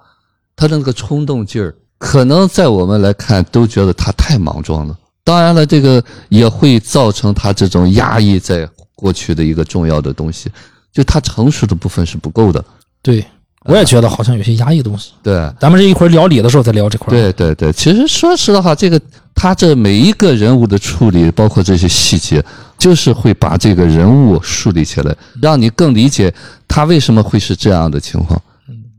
[0.56, 4.98] 他的那个冲动劲儿，可能在我们来看都觉得他太莽撞了。
[5.24, 10.50] 当然了，这个也会造成他这种压抑在过去的一个重要的东西，
[10.92, 12.64] 就他成熟的部分是不够的。
[13.02, 13.26] 对，
[13.66, 15.12] 我也觉得好像有些压抑的东西。
[15.22, 17.12] 对，咱们这一会儿聊理的时候再聊这块儿。
[17.12, 19.02] 对对对，其实说实话，这个
[19.38, 22.44] 他这每一个人物的处理，包括这些细节，
[22.76, 26.34] 就是会把这个人物树立起来，让你更理解
[26.68, 28.42] 他为什么会是这样的情况。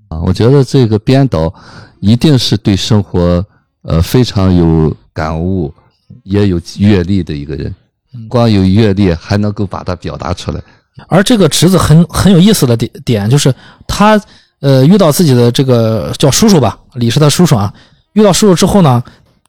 [0.08, 1.52] 啊，我觉得这个编导
[1.98, 3.44] 一定是对生活
[3.82, 5.74] 呃非常有感悟，
[6.22, 7.74] 也有阅历的一个人。
[8.28, 10.62] 光有阅历还能够把它表达出来。
[11.08, 13.54] 而这个侄子很很有意思的点点就是
[13.86, 14.20] 他
[14.60, 17.72] 呃遇到自己的这个叫叔叔吧，李是他叔叔啊，
[18.14, 19.02] 遇到叔叔之后呢，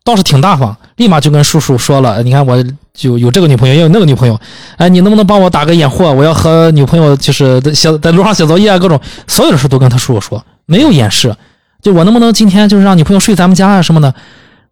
[0.10, 4.40] 倒是挺大方，立马就跟叔叔说了，你看我就有这个女朋友，也有那个女朋友，
[4.78, 6.04] 哎，你能不能帮我打个掩护？
[6.04, 11.36] 我要和女朋友就是在写在楼上写作业啊，各种所有的事都跟他叔叔说，没有掩饰。
[11.82, 14.14] 就我能不能今天就是让女朋友睡咱们家啊什么的？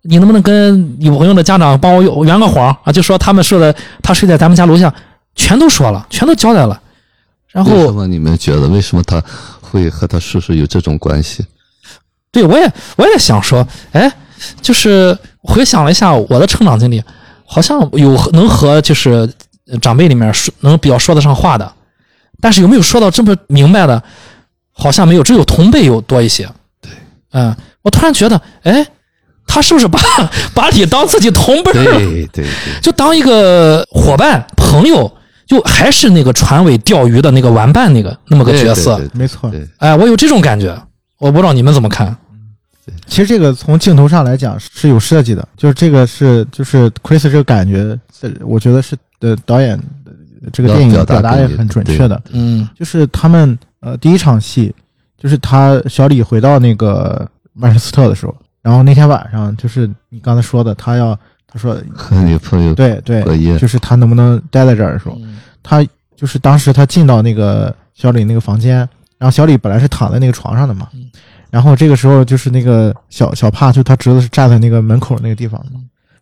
[0.02, 2.92] 你能不能跟女朋友的家长帮我圆个谎啊？
[2.92, 4.94] 就说他们睡的，他睡在咱们家楼下，
[5.36, 6.80] 全都说了，全都交代了。
[7.52, 9.24] 然后，为什么你们觉得为什么他
[9.62, 11.46] 会和他叔叔有这种关系？
[12.32, 14.12] 对我也我也想说，哎，
[14.62, 17.04] 就是回想了一下我的成长经历，
[17.46, 19.30] 好像有能和就是
[19.82, 21.72] 长辈里面说能比较说得上话的，
[22.42, 24.02] 但是有没有说到这么明白的，
[24.72, 26.48] 好像没有，只有同辈有多一些。
[26.82, 26.92] 对，
[27.32, 28.86] 嗯，我突然觉得，哎，
[29.48, 30.00] 他是不是把
[30.54, 31.98] 把你当自己同辈儿了？
[31.98, 32.46] 对对对，
[32.82, 35.12] 就当一个伙伴、朋友，
[35.46, 39.02] 就还是那个船尾钓鱼的那个玩伴那个那么个角色。
[39.14, 39.50] 没错。
[39.50, 40.78] 对哎，我有这种感觉，
[41.18, 42.16] 我不知道你们怎么看。
[43.06, 52.68] 其实这个从镜头上来讲是有设计的，就是这个是就是 Chris 这个感觉，呃我觉得是的导演呃这个电影要表达也很准确的，嗯。
[52.78, 54.74] 就是他们呃第一场戏
[55.18, 61.18] 就是他小李回到那个曼彻斯特的时候，然后那天晚上就是你刚才说的，他要
[61.48, 63.24] 他说和女朋友对对，
[63.58, 65.18] 就是他能不能待在这儿的时候，
[65.64, 65.86] 他
[66.16, 68.78] 就是当时他进到那个小李那个房间，
[69.18, 71.10] 然后小李本来是躺在那个床上的嘛，嗯
[71.50, 75.80] 然后这个时候就是那个小小帕，就他侄子是站在那个门口那个地方的嘛。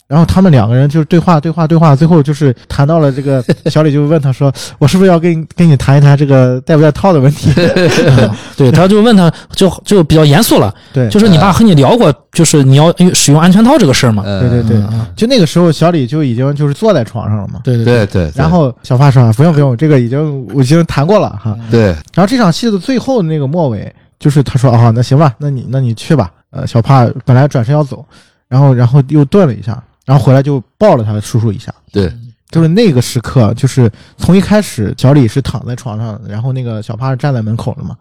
[0.07, 7.51] 然后他们两个人就是对话对话对话，最后就是谈到了这个 小李就问他说：“我是不是要跟你跟你谈一谈这个戴不戴套的问题
[8.55, 14.21] 对，他就问他，就就比较严肃了，？”对，就是你爸和你聊过，就是你要使用安全套这个事儿嘛。
[14.27, 17.61] 嗯对对对嗯，就那个时候小李就已经就是坐在床上了嘛。
[17.63, 23.91] 对对对对，然后小帕说：“啊不用不用，这个已经我已经谈过了哈。”对然后这场戏的最后那个末尾，
[24.25, 28.03] 就是他说：“啊，那行吧，那你那你去吧。”呃，小帕本来转身要走，
[28.47, 31.71] 然后然后又顿了一下，然后回来就抱了他叔叔一下。
[31.91, 32.11] 对
[32.49, 37.95] 就是那个时刻，就是从一开始小李是躺在床上，然后那个小帕是站在门口了嘛，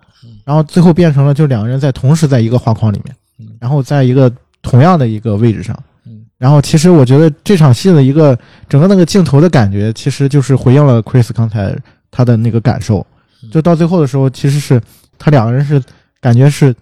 [0.47, 6.25] 然后最后变成了就两个人在同时在一个画框里面嗯，然后在一个同样的一个位置上嗯。
[6.39, 11.77] 然后其实我觉得这场戏的一个整个那个镜头的感觉，其实就是回应了 Chris 刚才
[12.11, 13.07] 他的那个感受。
[13.53, 14.81] 就到最后的时候，其实是
[15.19, 15.83] 他两个人是
[16.25, 16.75] 感觉是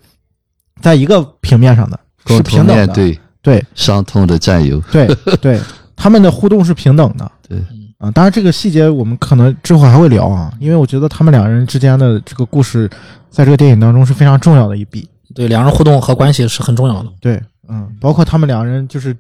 [0.81, 2.87] 在一个平面上的，是平等的。
[2.95, 5.09] 对对伤痛的战友，对
[5.41, 5.61] 对，
[5.97, 7.29] 他们的互动是平等的。
[7.49, 7.59] 对
[7.99, 12.89] 啊，当然这个细节我们可能之后还会聊啊，因为我觉得他们两人之间的这个故事，
[13.31, 15.09] 在这个电影当中是非常重要的一笔。
[15.35, 17.13] 对，两人互动和关系是很重要的。
[17.21, 19.17] 对，嗯，包括他们两人就是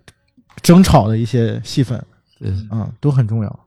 [0.62, 2.00] 争吵的一些戏份，
[2.38, 3.58] 对嗯，都很重要。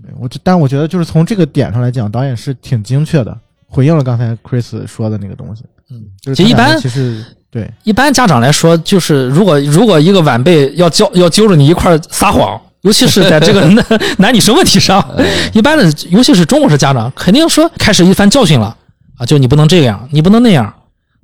[0.00, 3.36] 对我就，但我觉得就是从这个点上来讲，导演是挺精确的，
[3.66, 5.64] 回应了刚才 Chris 说的那个东西。
[5.90, 13.84] 嗯，就是一般其实对一般家长来说，就是如果如果一个晚辈要教要揪着你一块撒谎，尤其是在这个男
[14.18, 15.04] 男女生问题上，
[15.52, 18.76] 一般的，尤其是中国式家长，肯定说开始一番教训了
[19.16, 20.72] 啊，就你不能这样，你不能那样，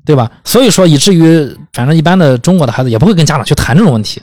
[0.04, 0.30] 对吧？
[0.44, 4.20] 所以说，以至于反正一般的中国的孩子也不会跟家长去谈这种问题，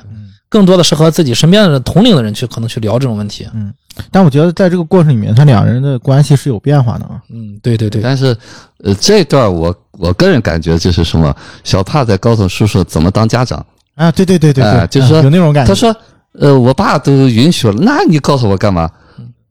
[0.49, 3.47] 更多的是和自己身边的同龄的人去可能去聊这种问题。
[3.53, 3.73] 嗯
[4.09, 7.21] 但我觉得在这个过程里面，他两人的关系是有变化的啊。
[7.29, 8.35] 嗯，对对对，但是，
[8.81, 11.33] 呃，这段我我个人感觉就是什么，
[11.63, 13.63] 小帕在告诉叔叔怎么当家长。
[13.93, 15.69] 啊，对对对对就是有那种感觉。
[15.69, 15.95] 他说，
[16.39, 18.89] 呃，我爸都允许了，那你告诉我干嘛？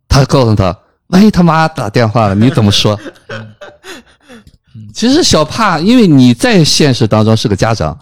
[0.09, 0.77] 他告诉他，
[1.09, 2.99] 万一他妈打电话了，你怎么说？
[4.93, 7.97] 其实小帕，因为你在现实当中是个家长，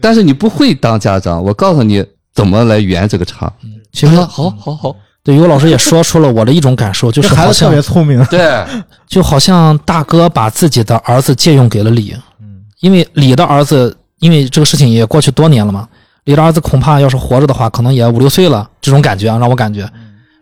[0.00, 2.02] 但是你不会当家长，我告诉你
[2.34, 3.52] 怎么来圆这个场。
[3.92, 8.64] 其实他说好好好，对，有老师也说出了我的一种感受，就是这孩子特别聪明，对，
[9.06, 15.88] 就好像大哥把自己的儿子借用给了李，嗯因为李的儿子，因为这个事情也过去多年了嘛，
[16.24, 19.88] 李的儿子恐怕要是活着的话，可能也五六岁了，这种感觉啊，让我感觉。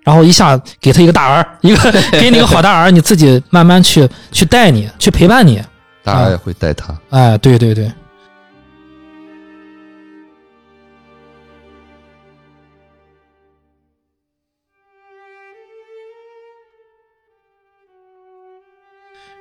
[0.03, 5.63] 然后一下给他一个大儿，一个 给你一个好大儿，你自己慢慢去去带你，去陪伴你。
[6.03, 6.99] 大儿也会带他。
[7.11, 7.93] 哎，对对对，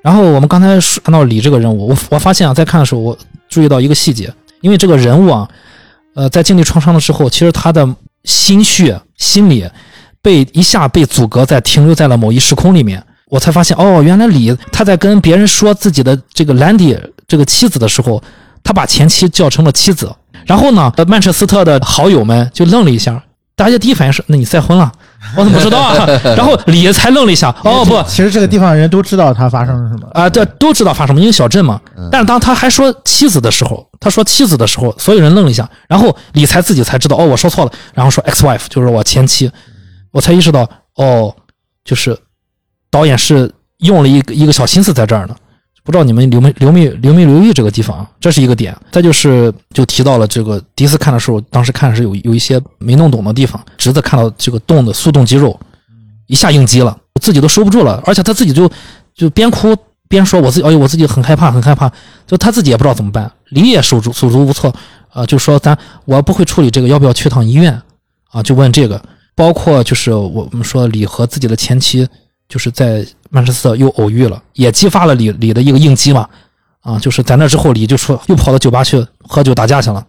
[0.01, 3.17] 然后我们刚才说看到李这个人物，我我发现啊，在看的时候，我
[3.49, 5.47] 注意到一个细节，因为这个人物啊，
[6.15, 7.87] 呃，在经历创伤的时候，其实他的
[8.23, 9.67] 心绪、心理
[10.21, 16.97] 被一下被阻隔在停留在了某一时空里面，我才发现哦，原来李他在跟别人说自己的这个兰迪
[17.27, 18.21] 这个妻子的时候，
[18.63, 20.09] 他把前妻叫成了妻子。
[20.45, 23.21] 然后呢，曼彻斯特的好友们就愣了一下，
[23.55, 24.91] 大家第一反应是：那你再婚了？
[25.35, 26.07] 我怎么不知道啊？
[26.35, 30.07] 然后李才愣了一下，哦不，其实这个地方人都知道他发生了什么。
[30.13, 31.79] 啊，对都知道发生什么，因为小镇嘛。
[32.11, 39.51] 但是当他还说妻子的时候，他说妻子的时候，所有人愣了一下，然后李才自己才知道，哦，我说错了，然后说 ex wife 就是我前妻，
[40.11, 41.35] 我才意识到，哦，
[41.83, 42.17] 就是
[42.89, 45.35] 导演是用了一个一个小心思在这儿呢。
[45.89, 48.77] 不知道你们留没留没留没留意这个地方，这是一个点。
[48.91, 55.59] 再就是就提到了这个第一次看的时候，当时看是有有一些没弄懂的地方，侄子看到这个动的速动肌肉，
[56.27, 58.69] 一下应激了，我自己都收不住了，而且他自己就
[59.15, 59.75] 就边哭
[60.07, 61.91] 边说我自己，哎呦我自己很害怕很害怕，
[62.27, 64.71] 就他自己也不知道怎么办，李也手足手足无措，
[65.09, 65.75] 啊、就说咱
[66.05, 67.81] 我不会处理这个，要不要去趟医院
[68.29, 68.43] 啊？
[68.43, 69.01] 就问这个，
[69.33, 72.07] 包括就是我们说李和自己的前妻
[72.47, 76.27] 就是在曼彻斯特又偶遇了，也激发了李李的一个应激嘛，
[76.81, 80.05] 啊，就是在那之后李就说又跑到酒吧去喝酒打架去了。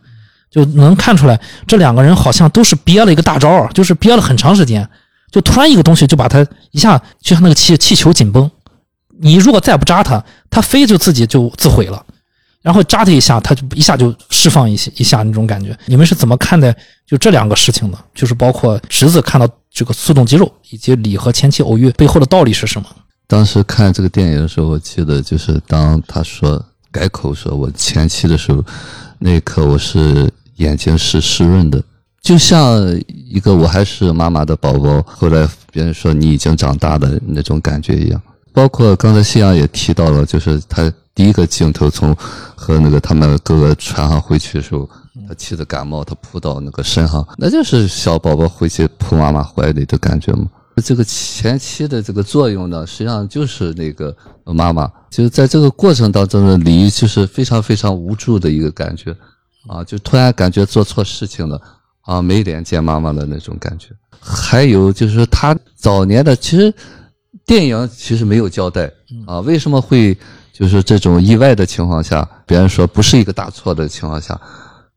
[0.51, 4.85] 就能看出来，这两个人好像都是憋了一个大招，就是憋了很长时间，
[5.31, 8.51] 就突然一个东西就把他一下，就像那个气气球紧绷，
[9.21, 12.05] 你如果再不扎他，他飞就自己就自毁了，
[12.63, 15.79] 然后扎他一下，他就一下就释放一些一下那种感觉。
[15.87, 16.75] 你们是怎么看待
[17.07, 17.99] 就这两个事情的？
[18.13, 22.89] 就是包括侄子看到这个速动肌肉，以及李和前妻偶遇背后的道理是什么？
[23.31, 26.61] 当时看这个电影的时候，我记得就是当他说
[26.91, 28.61] 改口说我前妻的时候，
[29.21, 31.81] 那一刻我是眼睛是湿润的，
[32.21, 38.21] 就像一个我还是妈妈的宝宝，后来别人说你已经长大的那种感觉一样。
[38.53, 42.13] 包括刚才夕阳也提到了，就是他第一个镜头从
[42.57, 44.91] 和那个他们哥哥船上回去的时候，
[45.29, 50.47] 他妻子感冒，他扑到那个身上，那就是小宝宝回去扑妈妈怀里的感觉嘛。
[50.81, 59.15] 这个前期的这个作用呢，实际上就是那个妈妈，就是在这个过程当中呢，李就是非常非常无助的一个感觉，
[59.69, 61.61] 啊，就突然感觉做错事情了，
[62.03, 63.89] 啊，没脸见妈妈的那种感觉。
[64.21, 66.73] 还有就是他早年的，其实
[67.47, 68.91] 电影其实没有交代
[69.27, 70.17] 啊，为什么会
[70.53, 74.39] 就是这种意外的情况下，别人说不是一个大错的情况下，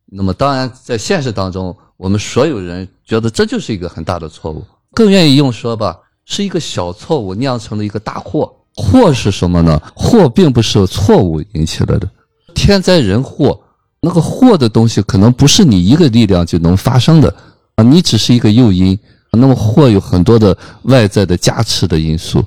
[0.05, 4.63] 那么当然在现实当中，我们所有人觉得这就是一个很大的错误。
[4.93, 8.51] 更愿意用说吧，是一个小错误酿成了一个大祸。
[8.75, 9.81] 祸是什么呢？
[9.95, 12.09] 祸并不是错误引起来的，
[12.55, 13.59] 天灾人祸，
[13.99, 17.33] 那个祸的东西可能不是你一个力量就能发生的
[17.75, 18.97] 啊，你只是一个诱因。
[19.35, 22.43] 那么祸有很多的外在的加持的因素，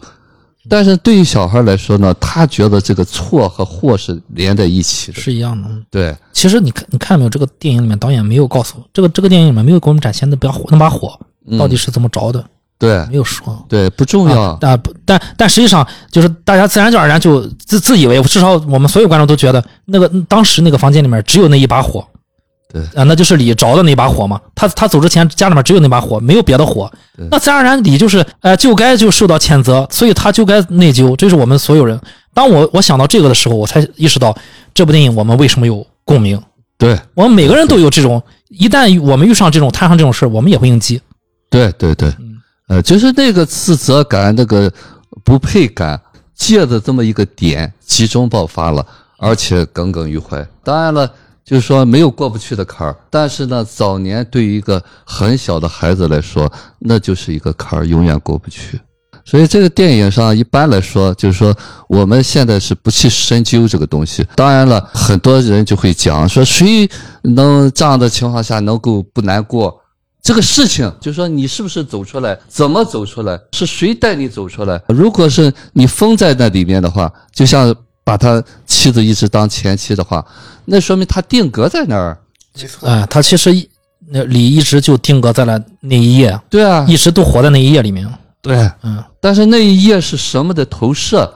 [0.68, 5.20] 但是对于小孩来说呢，他觉得这个错和祸是连在一起的。
[5.20, 5.68] 是一样的。
[5.90, 7.30] 对，其实你看，你看到没有？
[7.30, 11.18] 这个电影里面导演没有告诉我，这个这个电影里面没有给我们展现那把火，那把火
[11.58, 12.44] 到底是怎么着的，
[12.78, 13.64] 对没有说。
[13.68, 14.40] 对，不重要。
[14.40, 22.06] 啊，啊不，但但实际上就是大家自然而然就自自以为，至少我们所有观众都觉得那个当时那个房间里面只有那一把火，
[22.72, 24.40] 对啊，那就是李着的那把火嘛。
[24.54, 31.14] 他他走之前家里面只有那把火，没有别的火对，那自然而然李就是呃就该就受到谴责，所以他就该内疚。
[31.16, 31.98] 这是我们所有人。
[32.34, 34.36] 当我我想到这个的时候，我才意识到
[34.74, 36.38] 这部电影我们为什么有共鸣。
[36.76, 41.00] 对，我们每个人都有这种，一旦我们遇上这种摊上这种事儿，我们也会应激。
[41.56, 42.14] 对对对，
[42.68, 44.70] 呃，就是那个自责感、那个
[45.24, 45.98] 不配感，
[46.34, 48.86] 借着这么一个点集中爆发了，
[49.16, 50.46] 而且耿耿于怀。
[50.62, 51.10] 当然了，
[51.46, 58.78] 就是说没有过不去的坎儿，但是呢，早年对于一个很小的孩子来说，那就是一个坎儿，永远过不去。
[59.24, 61.56] 所以这个电影上一般来说，就是说
[61.88, 64.22] 我们现在是不去深究这个东西。
[64.36, 66.86] 当然了，很多人就会讲说，谁
[67.22, 69.80] 能这样的情况下能够不难过？
[70.26, 74.82] 这个事情，就是说你是不是走出来，怎么走出来，是谁带你走出来？
[74.88, 77.72] 如果是你封在那里面的话，就像
[78.02, 80.26] 把他妻子一直当前妻的话，
[80.64, 82.18] 那说明他定格在那儿。
[82.60, 83.54] 没错，哎，他其实
[84.08, 88.12] 那李一直就定格在了那一页，对啊，一直都活在那一页里面。
[88.42, 91.32] 对，嗯但是那一页是什么的投射，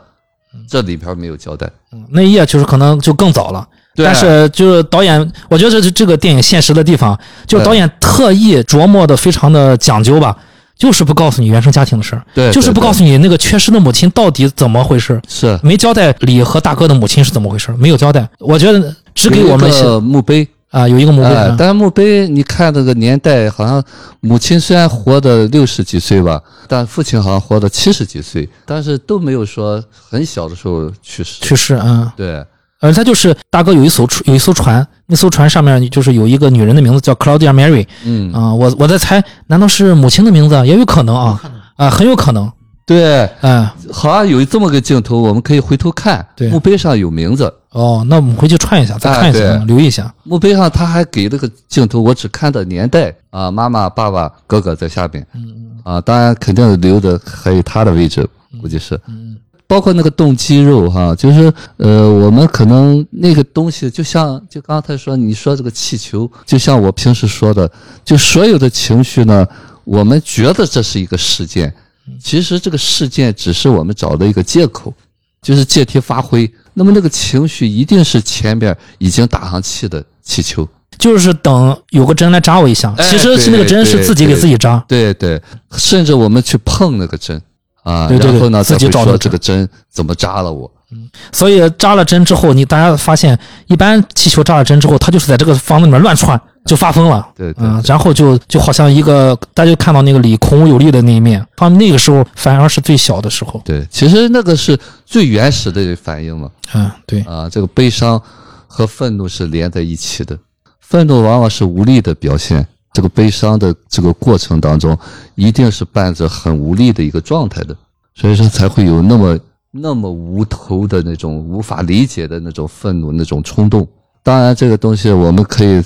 [0.69, 1.71] 这里边没有交代。
[1.93, 3.69] 嗯，那一页就是可能就更早了。
[3.95, 10.37] 对但是就是导演，我觉得这是这个电影现实的地方，就是导演特意琢磨的非常的讲究吧，
[10.77, 18.29] 就是不告诉你原生家庭的事儿，对，就是不告诉你你那个缺失的母亲到底怎么回事，是没交代李和大哥的母亲是怎么回事，没有交代。
[18.39, 20.47] 我觉得只给我们有一个墓碑。
[20.71, 21.29] 啊有一个墓碑
[21.59, 23.83] 但是墓碑你看那个年代，好像
[24.21, 31.41] 母亲虽然活的六十几岁吧，但父亲好像活的七十几岁，但是都没有说很小的时候去世。
[31.41, 32.13] 去世啊。
[32.17, 32.45] 对，
[32.81, 40.55] 呃，他就是大哥有一艘船，有一艘船，那艘船上面就是有一个女人的名字叫 Claudia Mary 嗯，啊、我我在猜，难道是母亲的名字？
[40.67, 41.41] 也有可能啊，
[41.77, 42.51] 啊、很有可能，
[42.87, 46.49] 对，嗯、好像有这么个镜头，我们可以回头看，对。
[46.49, 50.13] 墓碑上有名字，哦，那我们回去串一下，再看一下，留意一下。
[50.25, 58.27] 墓碑上他还给了个镜头，我只看到年代啊，妈妈、爸爸、哥哥在下边，嗯啊，当然肯定留的还有他的位置，
[58.61, 58.99] 估计是。
[59.07, 59.30] 嗯
[59.71, 67.71] 包括那个动肌肉哈，就是呃，我们可能那个东西，就像就刚才说，你说这个气球，就像我平时说的，
[68.05, 69.47] 就所有的情绪呢，
[69.85, 71.73] 我们觉得这是一个事件，
[72.21, 74.93] 其实这个事件只是我们找的一个借口，
[75.41, 76.53] 就是借题发挥。
[76.75, 80.69] 那么那个情绪一定是前边已经打上气的气球，
[80.99, 84.85] 就是等有个针来扎我一下，哎其实是那个针是自己给自己扎。
[84.89, 85.41] 对对，
[85.77, 87.41] 甚至我们去碰那个针
[87.83, 90.71] 啊，对对对然后呢，自己找到这个针怎么扎了我。
[90.93, 97.25] 嗯所以扎了针之后，你大家发现，一般气球扎了针之后，它就是在这个房子里面乱窜，就发疯了。
[97.37, 103.63] 对对嗯，然后就就好像一个，大家就看到那个李孔武有力的那一面，他们那个时候反而是最小的时候。
[103.65, 104.77] 对，其实那个是
[105.07, 106.51] 最原始的反应嘛。
[106.75, 108.21] 嗯，对，啊，这个悲伤
[108.67, 110.37] 和愤怒是连在一起的，
[110.81, 114.97] 愤怒往往是无力的表现，这个悲伤的这个过程当中，
[115.35, 117.77] 一定是伴着很无力的一个状态的，
[118.15, 119.39] 所以说才会有那么
[119.71, 123.87] 那么无头的那种无法理解的那种愤怒、那种冲动。
[124.23, 125.83] 当然，这个东西我们可以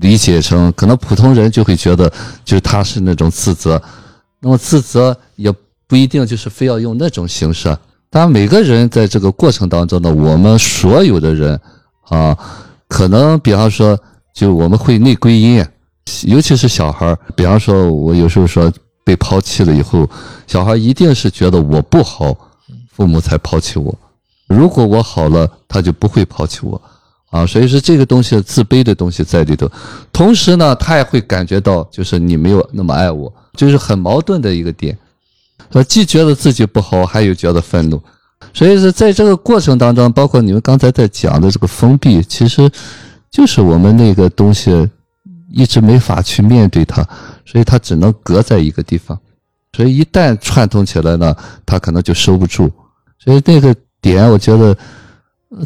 [0.00, 2.10] 理解成，可能普通人就会觉得，
[2.44, 3.80] 就是他是那种自责，
[4.40, 5.52] 那么自责也
[5.86, 7.78] 不一定就是非要用那种形式啊。
[8.08, 11.60] 当然，每个人在这个过程当中呢，我们所有的人
[12.08, 12.36] 啊，
[12.88, 13.98] 可能比方说，
[14.32, 15.62] 就我们会内归因，
[16.24, 17.18] 尤其是小孩儿。
[17.34, 18.72] 比方说，我有时候说
[19.04, 20.08] 被抛弃了以后，
[20.46, 22.36] 小孩一定是觉得我不好，
[22.92, 23.94] 父母才抛弃我。
[24.46, 26.80] 如果我好了，他就不会抛弃我
[27.30, 27.46] 啊。
[27.46, 29.70] 所以说，这个东西自卑的东西在里头。
[30.12, 34.96] 同时呢，他也会感觉到，就是你没有那么爱我，就是很矛盾的一个点。
[35.70, 38.00] 呃，既觉得自己不好，还有觉得愤怒，
[38.52, 42.70] 所以说在这个过程当中，包括你们刚才在讲的这个封闭，其实
[43.30, 44.88] 就是我们那个东西
[45.50, 47.06] 一直没法去面对它，
[47.44, 49.18] 所以它只能隔在一个地方，
[49.72, 51.34] 所以一旦串通起来呢，
[51.64, 52.70] 它可能就收不住，
[53.18, 54.76] 所以那个点，我觉得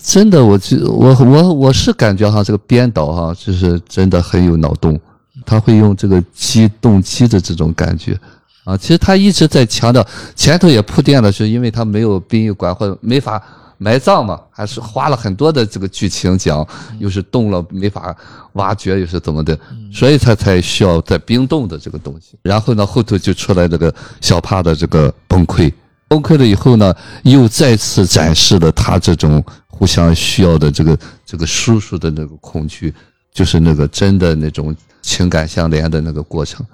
[0.03, 4.99] 真的，我觉我我我是感觉哈，这个编导哈，就是真的很有脑洞，
[5.47, 8.19] 他会用这个机动机的这种感觉。
[8.65, 10.07] 啊，其实他一直在强调，
[10.37, 13.43] 前头也铺垫了，是因为他没有殡仪馆或者没法
[13.79, 16.67] 埋葬嘛，还是花了很多的这个剧情讲，
[16.99, 18.15] 又是冻了没法
[18.53, 19.59] 挖掘，又是怎么的，
[19.93, 22.37] 所以他才需要在冰冻的这个东西。
[22.43, 25.73] 然后呢，后头就出来这个小帕的这个崩溃，
[26.09, 32.93] 崩溃了以后呢，又再次展示了他这种互相需要的这个这个叔叔的那个恐惧，
[33.33, 36.67] 就是那个真的那种情感相连的那个过程。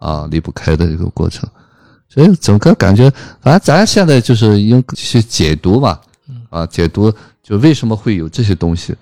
[0.00, 1.48] 啊，离不开的一个过程，
[2.10, 5.98] 所以整个感觉，反正咱现在就是应去解读嘛，
[6.54, 8.94] 啊，解读就为什么会有这些东西，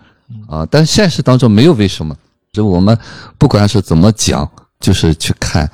[0.49, 2.17] 啊，但现实当中没有为什么，
[2.51, 2.99] 就我们
[3.37, 4.51] 不管是怎么讲，
[4.81, 5.71] 就是去看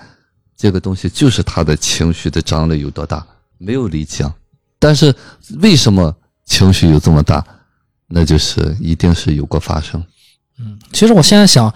[0.56, 3.24] 这个东西，就是他的情绪的张力有多大，
[3.58, 4.32] 没有理讲，
[4.80, 5.14] 但是
[5.60, 6.12] 为什么
[6.46, 7.44] 情绪有这么大，
[8.08, 10.02] 那就是一定是有过发生，
[10.58, 11.72] 嗯其实我现在想，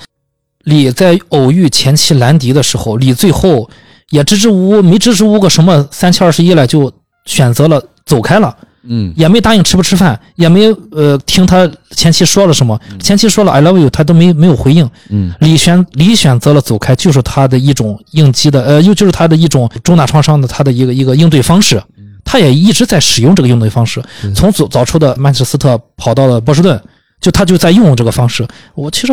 [0.64, 3.70] 李在偶遇前妻兰迪的时候，李最后
[4.11, 6.92] 也支支吾吾，没支支吾吾个什么三七二十一来，就
[7.24, 14.89] 选择了走开了，嗯也没答应吃不吃饭，也没呃听他前妻说了什么，前妻说了 I love you，他都没没有回应。
[15.09, 21.83] 嗯李选李选择了走开，就是他的一种应激的，呃，又就是他的一种重大创伤的他的一个一个应对方式。
[22.24, 24.01] 他也一直在使用这个应对方式，
[24.35, 26.80] 从早早出的曼彻斯特跑到了波士顿，
[27.20, 28.47] 就他就在用这个方式。
[28.74, 29.12] 我其实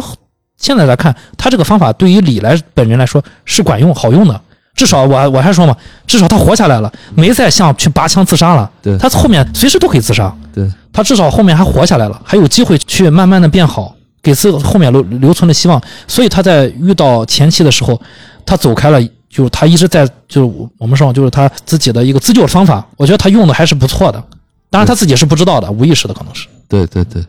[0.58, 4.40] 现在来看，他这个方法对于李来本人来说是管用、好用的。
[4.80, 5.76] 至少我我还说嘛，
[6.08, 8.72] 至少他活下来了，没再像去拔枪自杀了。
[8.82, 15.82] 对他后面随时都可以自杀，对，他至少后面还活下来了，还有机会去慢慢的变好，给自后面留留存了希望。
[16.08, 18.02] 所以他在遇到前期的时候，
[18.46, 24.24] 他走开了，就是他一直在就是我们说就是他自己的一个自救的方法，我觉得他用的还是不错的。
[24.70, 26.48] 当然他自己是不知道的，无意识的可能是。
[26.70, 27.22] 对对对，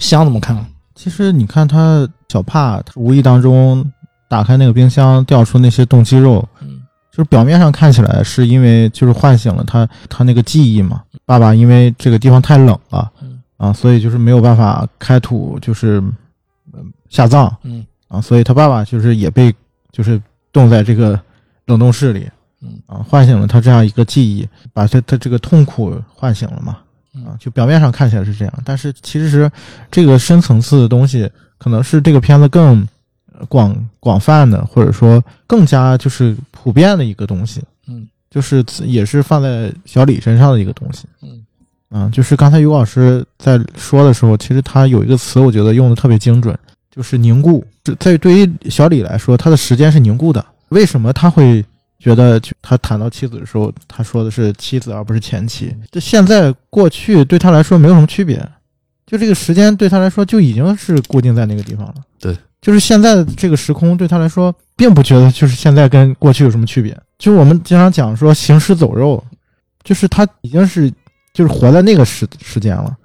[0.00, 0.66] 香怎么看？
[0.96, 3.90] 其实你看他小帕，他无意当中
[4.28, 6.59] 打开那个冰箱，调出那些冻鸡肉，嗯，
[7.10, 11.02] 就是表面上看起来是因为就是唤醒了他他那个记忆嘛。
[11.24, 16.00] 爸爸因为这个地方太冷了嗯，啊，所以就是没有办法开土，就是
[16.72, 19.54] 嗯下葬嗯啊，所以他爸爸就是也被
[19.92, 20.20] 就是
[20.52, 21.20] 冻在这个
[21.66, 22.28] 冷冻室里，
[22.62, 26.78] 嗯啊，唤醒了他这样一个记忆，把他他这个痛苦唤醒了嘛。
[27.26, 29.50] 啊，就表面上看起来是这样，但是其实是
[29.90, 32.86] 这个深层次的东西，可能是这个片子更呃
[33.48, 37.60] 广广泛的，或者说更加就是普遍的一个东西。
[37.86, 41.06] 嗯，就是也是放在小李身上的一个东西。
[41.22, 41.44] 嗯，
[41.88, 46.56] 啊，就是刚才于老师在说的时候，其实他有一个词，我觉得用的特别精准，
[46.90, 47.64] 就是凝固。
[47.82, 50.44] 这在对于小李来说，他的时间是凝固的。
[50.68, 51.64] 为什么他会？
[52.02, 55.70] 觉得他谈到妻子的时候，他说的是妻子而不是前妻。
[55.90, 58.38] 这现在过去对他来说没有什么区别，
[59.06, 61.96] 就这个时间对他来说就已经是固定在那个地方了。
[62.18, 66.96] 对，就是现在的这个时空对他来说，并不觉得就是现在跟过去有什么区别。
[67.18, 69.22] 就是我们经常讲说行尸走肉，
[69.82, 70.90] 就是他已经是
[71.32, 72.96] 就是活在那个时时间了，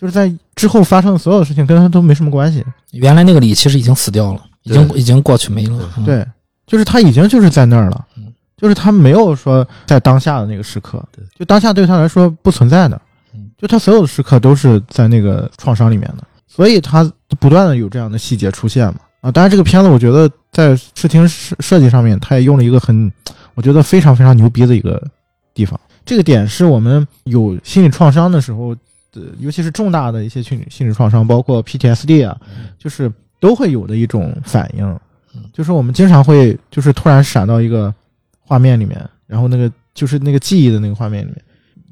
[0.00, 2.64] 就是在之后发生的所有的事情跟他都没什么关系。
[2.92, 5.90] 原来那个李其实已经死掉了，已经已经过去没了。
[5.96, 6.04] 嗯。
[6.04, 6.26] 对，
[6.66, 11.04] 就是他已经就是在那儿了嗯，就是他没有说在当下的那个时刻，
[11.38, 13.00] 就当下对他来说不存在的
[13.34, 16.24] 嗯，就他所有的时刻都是在那个创伤里面的，
[16.58, 18.98] 所以他不断的有这样的细节出现嘛。
[19.20, 23.12] 啊，当然这个片子我觉得在视听设设计上面，他也用了一个很，
[23.54, 25.00] 我觉得非常非常牛逼的一个
[25.54, 25.78] 地方。
[26.04, 28.70] 这个点是我们有心理创伤的时候，
[29.14, 32.36] 呃，尤其是重大的一些心理心理创伤，包括 PTSD 啊，
[32.76, 34.84] 就是都会有的一种反应
[35.36, 35.44] 嗯。
[35.52, 37.94] 就是我们经常会就是突然闪到一个
[38.40, 41.40] 画面里面，然后那个就是那个记忆的那个画面里面，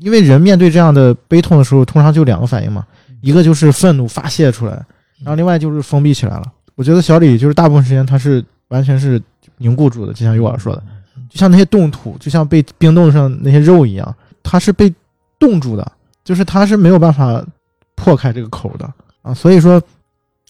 [0.01, 2.85] 因为人面对这样的悲痛的时候，通常就两个反应嘛，
[3.21, 4.73] 一个就是愤怒发泄出来，
[5.19, 6.53] 然后另外就是封闭起来了。
[6.75, 9.21] 我觉得小李就是大部分时间他是完全是
[9.57, 10.83] 凝固住的，就像于老师说的，
[11.31, 14.93] 就像那些冻土，就像被冰冻上那些肉一样，他是被
[15.39, 15.93] 冻住的，
[16.25, 17.45] 就是他是没有办法
[17.95, 18.93] 破开这个口的
[19.23, 19.33] 啊。
[19.33, 19.81] 所以说，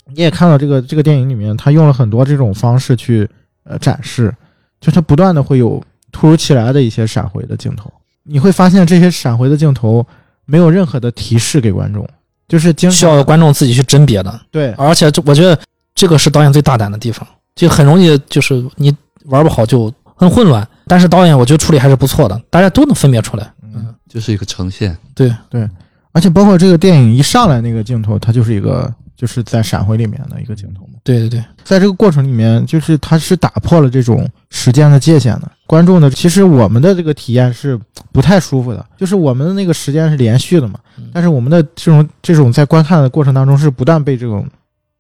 [0.07, 3.29] 你也看到这个这个电影里面，他用了很多这种方式去
[3.65, 4.35] 呃展示，
[4.81, 7.93] 就他不断的会有突如其来的一些闪回的镜头，
[8.25, 10.05] 你会发现这些闪回的镜头
[10.45, 12.09] 没有任何的提示给观众，
[12.49, 14.41] 就是经需要观众自己去甄别的。
[14.51, 15.59] 对而且这我觉得
[15.95, 18.95] 这个是导演最大胆的地方，就很容易就是你
[19.25, 20.67] 玩不好就很混乱。
[20.87, 23.53] 但是导演我觉得处理还是不错的，大家都能分辨出来。
[23.63, 24.97] 嗯，就是一个呈现。
[25.15, 25.69] 对对，
[26.13, 30.99] 而且包括这个电影一上来那个镜头，它就是一个就是在闪回里面的一个镜头嘛。
[31.03, 35.51] 对对对，在这个过程里面，就是它是打破了这种时间的界限的。
[35.67, 37.79] 观众呢，其实我们的这个体验是
[38.13, 44.47] 不太舒服的，就是我们的那个时间是连续的嘛嗯，但是我们的这种这种在观看的过程当中是不断被这种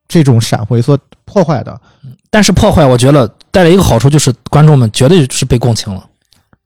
[0.09, 1.81] 这种闪回所破坏的。
[2.31, 6.05] 但是破坏我觉得带来一个好处就是观众们绝对是被共情了。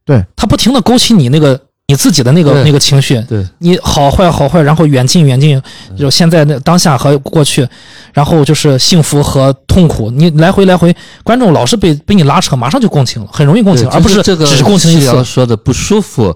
[0.04, 1.60] 对他不停的勾起你那个
[1.90, 5.60] 你自己的那个那个情绪，对，你好坏好坏，然后远近远近，
[5.98, 7.68] 就现在那当下和过去，
[8.12, 15.24] 然后就是幸福和痛苦，你来回来回，观众老是被被你拉扯，马上就共情了，很容易共情，而不是这个只是共情一次。
[15.24, 16.32] 说的不舒服，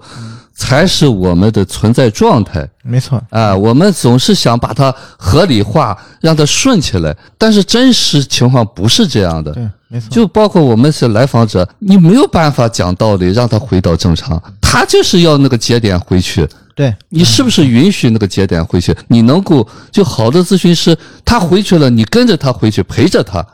[0.53, 2.67] 才是我们的存在状态。
[2.83, 9.55] 没错，啊，我们总是想把它合理化，让它顺起来，但是真实情况不是这样的。
[9.91, 16.47] 错，就包括我们是来访者，你没有办法讲道理让他回到正常，他就是要那个节点回去。
[16.73, 18.93] 对，你是不是允许那个节点回去？
[19.07, 23.45] 你能够就好的咨询师，他回去了，你跟着他回去，陪着他，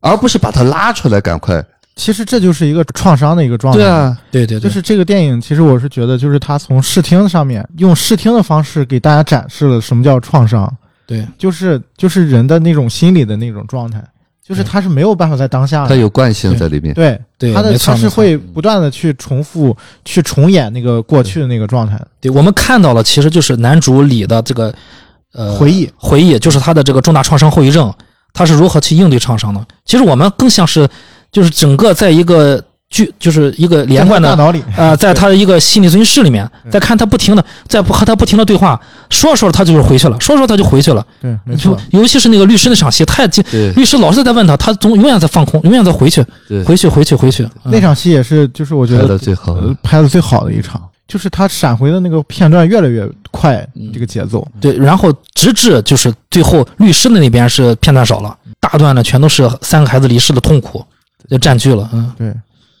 [0.00, 1.62] 而不是把他拉出来，赶快。
[1.96, 3.78] 其实这就是一个创伤的一个状态。
[3.78, 10.68] 对啊，对对对，就是这个电影，其实我是觉得，就是他从视听上面用视听的方式给大家展示了什么叫创伤，
[11.06, 14.02] 对就是就是人的那种心理的那种状态，
[14.46, 16.92] 就是他是没有办法在当下的，他有惯性在里面。
[16.94, 24.74] 对对他的他是会不断的去重复、去重演那个过去的那个状态，对，我们看到了，其实就是男主李的这个
[25.32, 27.90] 呃回忆回忆，就是他的这个重大创伤后遗症，
[28.34, 29.66] 他是如何去应对创伤的。
[29.86, 30.86] 其实我们更像是
[31.32, 34.28] 就是整个在一个剧，就是一个连贯的。
[34.28, 38.80] 大脑里，呃，在 他的一个心理咨询室里面，在看他不停的在和他不停的对话，
[39.10, 41.04] 说着说着他就是回去了，说着说着他就回去了。
[41.20, 47.42] 对，没就错，尤其是那个律师那场戏，太精，对律师老是在问他，他总永远在放空，永远在回去，对，回去，回去，回去。
[47.64, 60.84] 嗯那场戏也是，就是我觉得拍得的最好呃拍的最好的一场，就是他闪回的那个片段越来越快，嗯这个节奏，对，然后直至就是最后律师的那边是片段少了，大段的全都是三个孩子离世的痛苦，
[61.28, 61.88] 就占据了。
[61.92, 62.32] 嗯，对。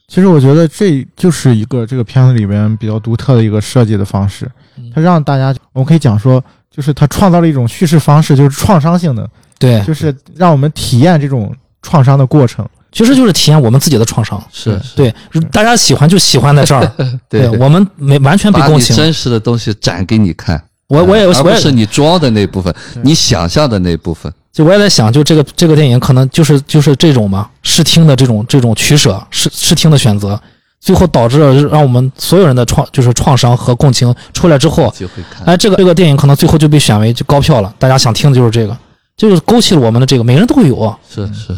[0.06, 9.28] 其实我觉得这就是一个这个片子里边比较独特的一个设计的方式嗯，它让大家，我们可以讲说，就是它创造了一种叙事方式，就是创伤性的，
[9.58, 12.68] 对，就是让我们体验这种创伤的过程。
[12.92, 14.40] 其实就是体验我们自己的创伤。
[14.52, 14.94] 是是。
[14.94, 15.12] 对，
[15.50, 16.92] 大家喜欢就喜欢在这儿，
[17.28, 18.94] 对我们没完全被把你共情。
[18.94, 21.56] 真实的东西展给你看，我我也而我也。
[21.56, 22.72] 不是你装的那部分，
[23.02, 24.32] 你想象的那部分。
[24.54, 30.40] 就我也在想，就这个这个电影可能就是就是这种嘛，视听的这种这种取舍，视视听的选择，
[30.80, 35.44] 最后导致了让我们所有人的创就是创伤和共情出来之后，就会看。
[35.44, 38.78] 哎，这个这个电影可能最后就被选为就高票了，大家想听的就是这个，
[39.16, 41.52] 就是勾起了我们的这个，每个人都会有啊，是是，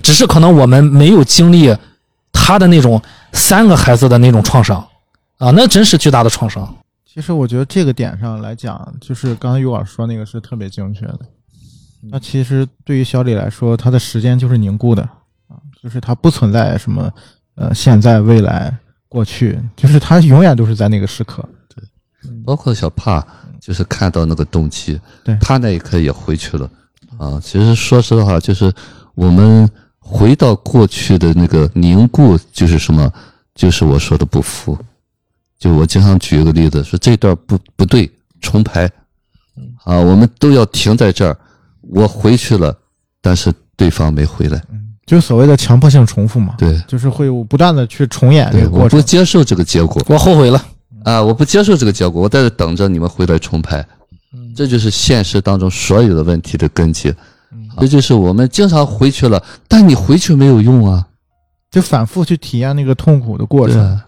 [0.00, 1.76] 只是可能我们没有经历
[2.30, 3.02] 他的那种
[3.32, 4.78] 三个孩子的那种创伤
[5.38, 6.72] 啊，那真是巨大的创伤。
[7.12, 11.18] 其实我觉得这个点上来讲，就是刚才于老师说那个是特别精确的。
[12.02, 15.02] 那其实对于小李来说，他的时间就是凝固的
[15.48, 17.12] 啊，就是他不存在什么
[17.56, 18.72] 呃现在、未来、
[19.08, 21.46] 过去，就是他永远都是在那个时刻。
[21.74, 21.82] 对
[22.44, 23.26] 包括小帕，
[23.60, 26.70] 就是看到那个动机，对他那一刻也回去了
[27.18, 27.40] 啊。
[27.42, 28.72] 其实说实话，就是
[29.14, 29.68] 我们
[29.98, 33.12] 回到过去的那个凝固，就是什么？
[33.54, 34.78] 就是我说的不服。
[35.58, 38.08] 就我经常举一个例子，说这段不不对，
[38.40, 38.84] 重排
[39.84, 41.36] 啊，我们都要停在这儿。
[41.90, 42.76] 我回去了，
[43.20, 44.62] 但是对方没回来。
[45.04, 48.98] 就所谓的强迫性重复嘛，对就是会有不断的去重演这对，我不个过程。
[48.98, 50.02] 我不接受这个结果。
[50.08, 50.64] 我后悔了，
[51.04, 53.86] 啊，我不接受这个结果，我在这等着你们回来重拍，
[54.56, 57.14] 这就是现实当中所有的问题的根基。
[57.78, 61.06] 这就是我们经常回去了，但你回去没有用啊，
[61.70, 64.00] 就反复去体验那个痛苦的过程。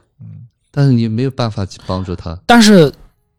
[0.72, 2.36] 但是你没有办法去帮助他。
[2.44, 2.92] 但是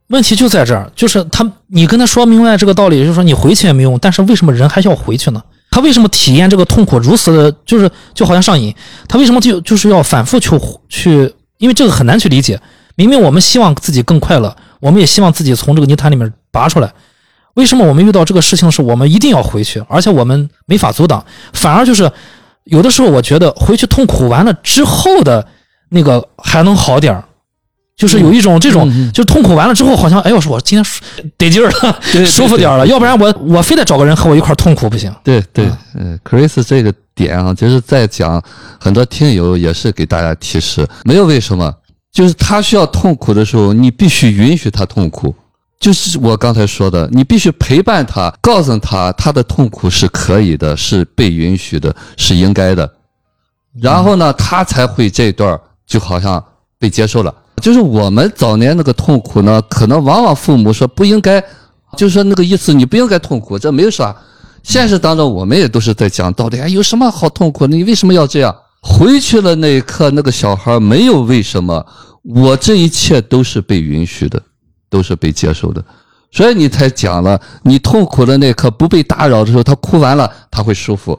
[0.10, 5.41] 问题就在这儿，就是他，你跟他说明白这个道理，就是说你回去也没用，但是为什么人还要回去呢？
[5.72, 8.73] 他为什么体验这个痛苦如此的，就是就好像上瘾？
[9.07, 10.49] 他为什么就就是要反复去
[10.90, 11.34] 去？
[11.60, 12.60] 因为这个很难去理解。
[12.95, 16.91] 明明我们希望自己更快乐，我们也希望自己从这个泥潭里面拔出来，
[17.53, 21.23] 为什么我们遇到这个事情的时，我们一定要回去，而且我们没法阻挡，
[21.53, 22.11] 反而就是
[22.64, 25.45] 有的时候我觉得回去痛苦完了之后的
[25.90, 27.23] 那个还能好点儿。
[27.99, 31.03] 就是有一种这种，就是痛苦完了之后，好像哎呦，我今天舒
[31.38, 32.88] 得劲儿了， 舒服点儿了。
[32.88, 35.13] 要不然我我非得找个人和我一块儿痛苦不行。
[35.21, 38.41] 对对啊，嗯，Chris 这个点啊，就是在讲
[38.80, 41.73] 很多听友也是给大家提示，没有为什么，
[42.13, 45.35] 就是他需要痛苦的时候，你必须允许他痛苦。
[45.77, 52.89] 就是我刚才说的，你必须陪伴他，告诉他他的痛苦是可以的，是被允许的，是应该的。
[53.81, 56.41] 然后呢，他才会这段儿就好像
[56.77, 57.34] 被接受了。
[57.60, 61.44] 就是我们早年那个痛苦呢，可能往往父母说不应该，
[61.98, 64.15] 就是说那个意思，你不应该痛苦，这没有啥。
[64.64, 67.76] 现实当中，我们也都是在讲道理，哎，有什么好痛苦的？
[67.76, 68.56] 你为什么要这样？
[68.81, 71.86] 回去了那一刻，那个小孩没有为什么，
[72.23, 74.41] 我这一切都是被允许的，
[74.90, 75.84] 都是被接受的，
[76.31, 81.18] 所以你才讲了，你痛苦的那一刻不被打扰的时候，他哭完了他会舒服。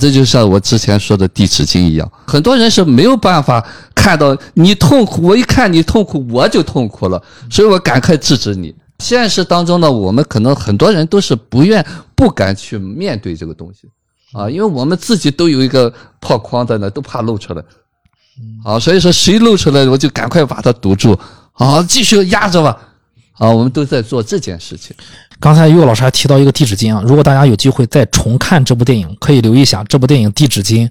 [0.00, 3.64] 这就像我之前说的递纸巾一样，很多人是没有办法
[3.94, 8.74] 看到你痛苦，我一看你痛苦，我就痛苦了，所以我赶快制止你。
[8.98, 13.88] 现实当中呢，我们可能很多人都是不愿、不敢去面对这个东西
[14.32, 17.62] 啊，因为我们自己都有一个破框在那，都怕露出来。
[18.64, 21.18] 啊，所以说谁露出来，我就赶快把它堵住，
[21.52, 22.78] 啊，继续压着吧。
[23.34, 24.96] 啊，我们都在做这件事情。
[25.42, 30.88] 刚才于老师还提到一个递纸巾啊，如果大家有机会再重看这部电影，可以留意一下这部电影递纸巾，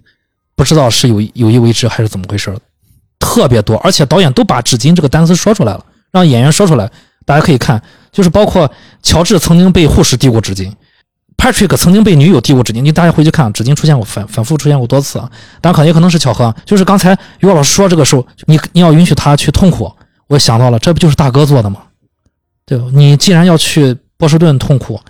[0.57, 2.53] 不知道是有有意为之还是怎么回事，
[3.17, 6.91] 特别多，而且导演都把纸巾这个单词说出来了，让演员说出来，
[7.25, 8.69] 大家可以看，就是包括
[9.01, 10.69] 乔治曾经被护士递过纸巾。
[11.37, 16.53] Patrick 曾经被女友递过纸巾，你大家回去看，纸巾出现过反反复出现过多次啊，当然可能也可能是巧合。
[16.65, 19.89] 就是刚才于老师说这个时候，你你要允许他去痛苦，
[20.27, 21.83] 我想到了，这不就是大哥做的吗？
[22.65, 22.83] 对吧？
[22.91, 25.01] 你既然要去波士顿痛苦，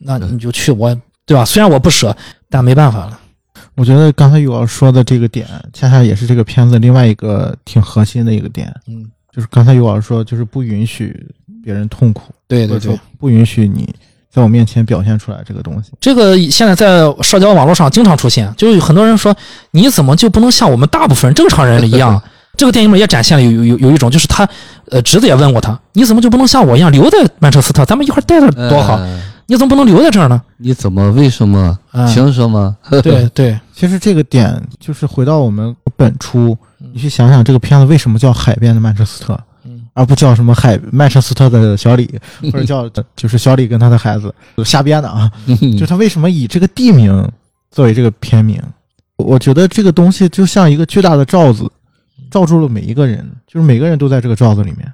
[0.00, 0.92] 那你就去我，
[1.24, 1.44] 对吧？
[1.44, 2.14] 虽然我不舍，
[2.50, 3.20] 但没办法了。
[3.76, 11.24] 我觉得刚才有老师说的这个点，恰恰也是这个片子另外一个挺核心的一个点，嗯，就是刚才有老师说，就是不允许
[11.62, 13.88] 别人痛苦，对对对不允许你
[14.28, 15.92] 在我面前表现出来这个东西。
[16.00, 19.32] 这个现在在社交网络上经常出现，就是有很多人说，
[19.70, 22.20] 你怎么就不能像我们大部分正常人一样？
[22.56, 24.48] 这个电影里面也展现了有有有有一种，就是他
[24.90, 28.94] 呃侄子也问过他，你怎么就不能像我一样留在曼彻斯特，咱们一块儿待着多好？
[28.96, 30.42] 呃你怎么不能留在这儿呢？
[30.56, 31.08] 你怎么？
[31.12, 31.78] 为什么？
[31.92, 32.76] 嗯凭什么？
[33.00, 42.12] 对对，其实这个点就是回到我们本初，嗯你去想想这个片子为什么叫海边的曼彻斯特，嗯而不叫什么海曼彻斯特的小李，
[42.52, 44.34] 或者叫就是小李跟他的孩子
[44.64, 45.30] 瞎编的啊？
[45.78, 47.24] 就他为什么以这个地名
[47.70, 48.60] 作为这个片名？
[49.16, 51.70] 我觉得这个东西就像一个巨大的罩子，
[52.30, 54.92] 罩住了每一个人，就是每个人都在这个罩子里面。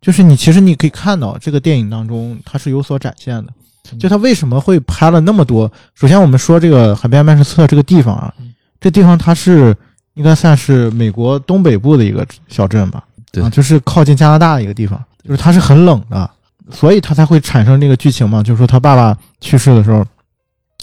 [0.00, 3.52] 就是你其实你可以看到这个电影当中它是有所展现的，
[4.00, 5.70] 就他为什么会拍了那么多？
[5.94, 8.34] 首先我们说这个海边曼彻斯特这个地方啊，
[8.80, 9.72] 这地方它是
[10.14, 13.44] 应该算是美国东北部的一个小镇吧，对。
[13.44, 16.28] 啊，就是靠近加拿大的一个地方，就是它是很冷的，
[16.70, 20.04] 所以它才会产生这个剧情嘛，就是说他爸爸去世的时候，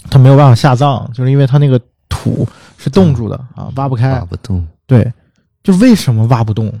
[0.08, 1.78] 他没有办法下葬，就是因为他那个
[2.08, 4.12] 土是冻住的啊，挖不开。
[4.12, 4.66] 挖，不动。
[4.86, 5.12] 对，
[5.62, 6.72] 就为什么挖不动？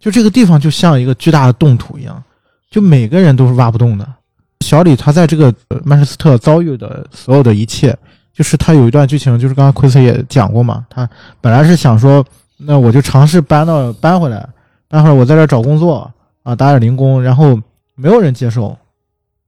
[0.00, 2.22] 就这个地方就像一个巨大的冻土一样，
[2.70, 4.08] 就每个人都是挖不动的。
[4.60, 7.96] 小李他在这个呃曼彻斯特遭遇的所有的一切，
[8.32, 11.08] 就是他有一段剧情，就是刚刚奎斯也讲过嘛，他
[11.40, 12.24] 本来是想说，
[12.56, 14.48] 那我就尝试搬到搬回来，
[14.88, 16.10] 搬回来我在这儿找工作
[16.42, 17.60] 啊，打点零工，然后
[17.94, 18.76] 没有人接受，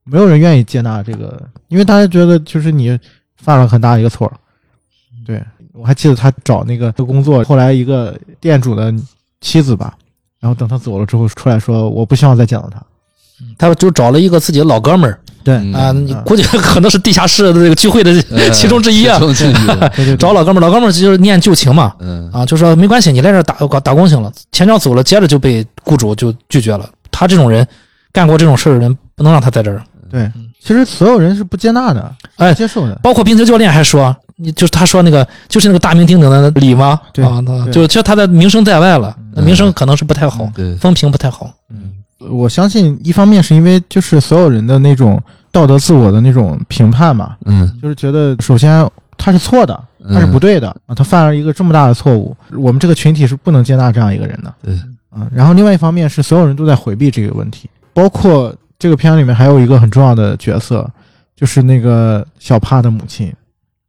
[0.05, 2.98] 没有人愿意接纳这个，因为大家觉得就是你
[3.36, 4.30] 犯了很大一个错。
[5.24, 5.43] 对
[5.80, 8.92] 我还记得他找那个工作，后来一个店主的
[9.40, 9.94] 妻子吧，
[10.40, 12.82] 然后等他走了之后出来说，我不希望再见到他。
[13.56, 15.72] 他就找了一个自己的老哥们儿对，嗯
[16.12, 19.20] 啊，估计 可能是地下室的这个聚会的呃其中之一啊
[20.18, 24.32] 找老哥们儿，老哥们儿就是念旧情嘛，嗯啊，就说没关系，你来这儿打打打工行了。
[24.50, 26.90] 前脚走了，接着就被雇主就拒绝了。
[27.12, 27.66] 他这种人
[28.12, 29.80] 干过这种事儿的人，不能让他在这儿。
[30.10, 30.28] 对，
[30.60, 32.98] 其实所有人是不接纳的，哎接受的。
[33.05, 37.01] 包括冰球教练还说，你就是他说那个就是那个大名鼎鼎的李吗？
[37.12, 41.52] 对啊，他对就其实他的名声在外了，嗯名声可能是不太好，对，风评不太好。
[41.70, 41.93] 嗯
[42.31, 48.85] 我相信一方面是因为就是所有人的那种道德自我的那种评判嘛，嗯就是觉得首先
[49.16, 49.81] 他是错的，
[50.12, 54.52] 他是不对的啊，他犯了一个这么大的错误，我们这个群体是不能接纳这样一个人的。
[54.62, 54.74] 对，
[55.10, 60.89] 啊，然后另外一方面是所有人都在回避这个问题，包括这个片里面还有一个很重要的角色，
[61.36, 63.32] 就是那个小帕的母亲，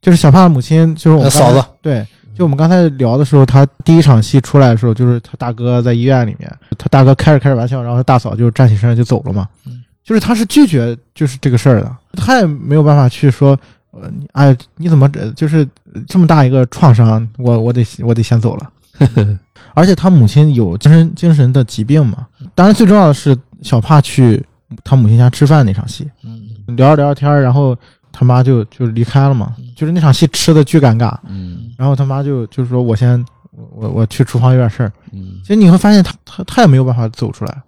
[0.00, 9.82] 就是小帕的母亲，就是我嫂子，对，就我们刚才聊的时候，他第一场戏出来的时候，就是他大哥在医院里面，他大哥开着开着玩笑，然后他大嫂就站起身就走了嘛，嗯。
[10.02, 13.56] 就是他是拒绝就是这个事儿的，他也没有办法去说，
[13.92, 15.68] 呃，你哎，你怎么呃就是
[16.08, 18.68] 这么大一个创伤，我我得我得先走了。
[19.72, 22.26] 而且他母亲有精神精神的疾病嘛。
[22.56, 24.42] 当然，最重要的是小帕去
[24.82, 27.76] 他母亲家吃饭那场戏，嗯，聊着聊着天，然后
[28.12, 29.54] 他妈就就离开了嘛。
[29.76, 31.72] 就是那场戏吃的巨尴尬，嗯。
[31.78, 33.24] 然后他妈就就是说我先
[33.72, 34.92] 我我去厨房有点事儿。
[35.12, 35.40] 嗯。
[35.42, 37.62] 其实你会发现他他他也没有办法走出来，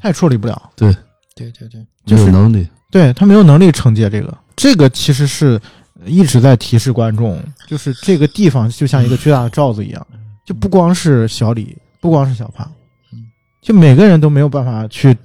[0.00, 0.94] 他也处理不了，对。
[1.36, 2.66] 对对对，就是能力。
[2.90, 4.36] 对他没有能力承接这个。
[4.56, 5.60] 这个其实是
[6.04, 10.04] 一直在提示观众，就是这个地方就像一个巨大的罩子一样，
[10.44, 12.68] 就不光是小李，不光是小胖，
[13.62, 15.16] 就每个人都没有办法去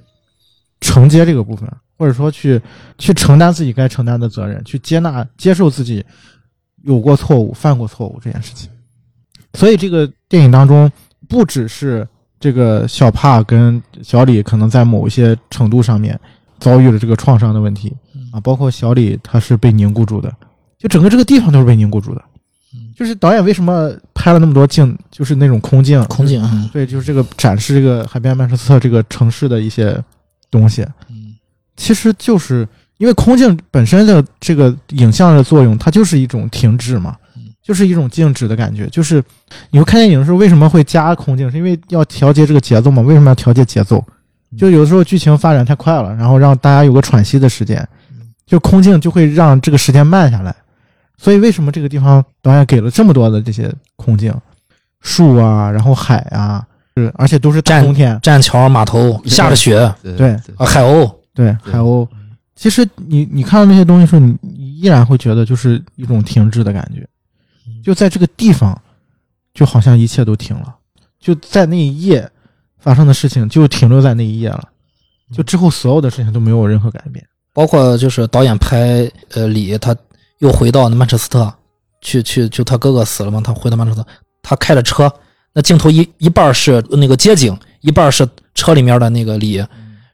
[0.80, 2.60] 承接这个部分，或者说去
[2.98, 6.04] 去承担自己该承担的责任，去接纳、接受自己
[6.82, 8.68] 有过错误、犯过错误这件事情。
[9.54, 10.90] 所以这个电影当中，
[11.28, 12.06] 不只是
[12.40, 16.18] 这个小帕跟小李可能在某一些程度上面
[16.58, 17.94] 遭遇了这个创伤的问题
[18.32, 20.34] 啊，包括小李他是被凝固住的，
[20.78, 22.22] 就整个这个地方都是被凝固住的。
[22.96, 30.00] 就是导演为什么拍了那么多镜，就是那种空镜，空镜，啊对，就是这个展示这个海边曼彻斯特这个城市的一些
[30.48, 31.23] 东西，嗯
[31.76, 32.66] 其实就是
[32.98, 38.86] 因为空镜本身的这个影像的作用，它就是一种停滞嘛嗯，就是一种静止的感觉。
[38.88, 39.22] 就是
[39.70, 41.50] 你会看电影的时候，为什么会加空镜？
[41.50, 43.02] 是因为要调节这个节奏嘛？
[43.02, 44.04] 为什么要调节节奏？
[44.56, 47.86] 就有的时候剧情发展太快了，然后让大家有个喘息的时间，
[48.46, 50.54] 就空镜就会让这个时间慢下来。
[51.16, 54.32] 所以为什么这个地方导演给了这么多的这些空镜，
[55.00, 56.64] 树啊，然后海啊，
[56.96, 62.08] 是而且都是大站冬天，栈桥码头下着雪对对啊，海鸥，对，对海鸥。
[62.54, 67.06] 其实你你看到那些东西的时候，你你依然会觉得就是一种停滞的感觉，
[67.82, 68.80] 就在这个地方，
[69.52, 70.74] 就好像一切都停了，
[71.18, 72.30] 就在那一夜
[72.78, 74.68] 发生的事情就停留在那一夜了，
[75.32, 77.26] 就之后所有的事情都没有任何改变。
[77.52, 79.96] 包括就是导演拍呃李，他
[80.38, 81.52] 又回到那曼彻斯特
[82.00, 84.08] 去去，就他哥哥死了嘛，他回到曼彻斯特，
[84.42, 85.12] 他开着车，
[85.52, 89.64] 那镜头一一半是那个街景，一半是车里面的那个李，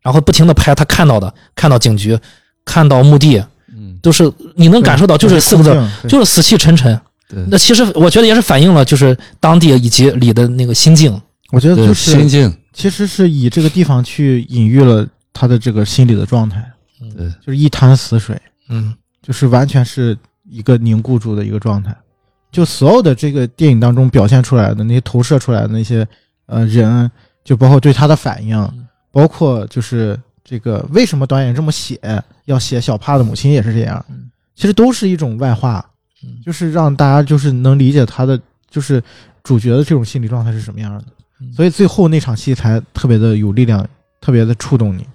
[0.02, 2.18] 然后不停的拍他看到的，看到警局，
[2.64, 7.00] 看到墓地，嗯，都是你能感受到，就是四个字，就是死气沉沉。
[7.28, 11.20] 对，那其实我觉得也是反映了就是当地以及里的那个心境。
[11.50, 16.64] 我觉得就是心境，其实是以这个地方去隐喻了他的这个心理的状态，
[17.16, 18.94] 对，就是一潭死水，嗯。
[19.22, 20.16] 就是完全是
[20.48, 21.94] 一个凝固住的一个状态。
[22.50, 26.08] 就所有的这个电影当中表现出来的那些投射出来的那些
[26.46, 27.08] 呃人，
[27.44, 28.56] 就包括对他的反应，
[29.12, 31.98] 包括就是这个为什么导演这么写，
[32.44, 35.84] 要写小帕的母亲也是这样嗯，其实都是一种外化
[36.22, 39.02] 嗯，就是让大家就是能理解他的就是
[39.42, 41.04] 主角的这种心理状态是什么样的
[41.40, 41.52] 嗯。
[41.52, 43.86] 所以最后那场戏才特别的有力量，
[44.20, 45.06] 特别的触动你。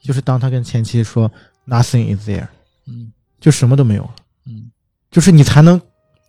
[0.00, 1.30] 就是当他跟前妻说
[1.66, 2.46] “nothing is there”，
[2.86, 4.14] 嗯就什么都没有了。
[4.46, 4.70] 嗯
[5.10, 5.80] 就是你才能，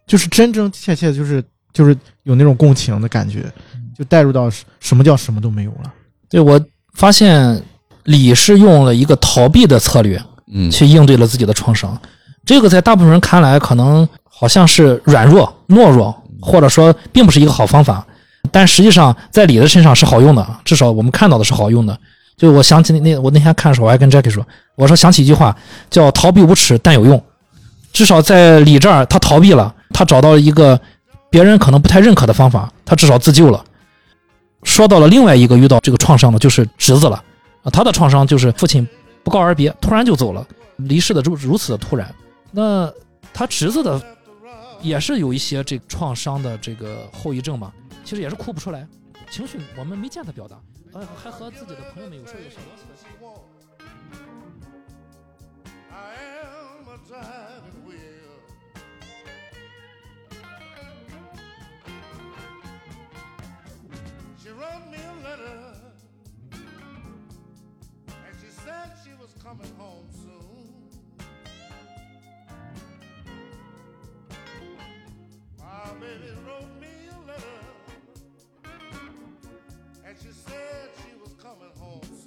[0.05, 1.43] 就是真真切切，就是
[1.73, 3.51] 就是有那种共情的感觉，
[3.97, 5.93] 就带入到什什么叫什么都没有了。
[6.29, 6.63] 对我
[6.95, 7.61] 发现
[8.05, 10.19] 李是用了一个逃避的策略
[10.51, 11.95] 嗯，去应对了自己的创伤，
[12.45, 18.05] 这个在大部分人看来可能好像是软弱、懦弱，或者说并不是一个好方法，
[18.51, 21.97] 但实际上在李的身上是好用的，至少我们看到的是好用的。
[22.37, 24.45] 就我想起那那我那天看的时候，我还跟 Jackie 说，
[24.75, 25.55] 我说想起一句话
[25.89, 27.21] 叫“逃避无耻但有用”，
[27.93, 30.79] 至少在李这儿，他逃避了，他找到了一个
[31.29, 33.63] 别人可能不太认可的方法，他至少自救了。
[34.65, 37.23] 说到了另外一个遇到这个创伤的，就是侄子了。
[37.63, 38.85] 啊，他的创伤就是父亲
[39.23, 40.45] 不告而别，突然就走了，
[40.77, 42.13] 离世的如如此的突然。
[42.51, 42.91] 那
[43.33, 44.01] 他侄子的
[44.81, 47.71] 也是有一些这创伤的这个后遗症嘛，
[48.03, 48.85] 其实也是哭不出来，
[49.31, 50.57] 情绪我们没见他表达，
[50.93, 52.57] 呃，还和自己的朋友们有说有笑
[75.99, 77.61] baby wrote me a letter,
[80.07, 82.24] and she said she was coming home.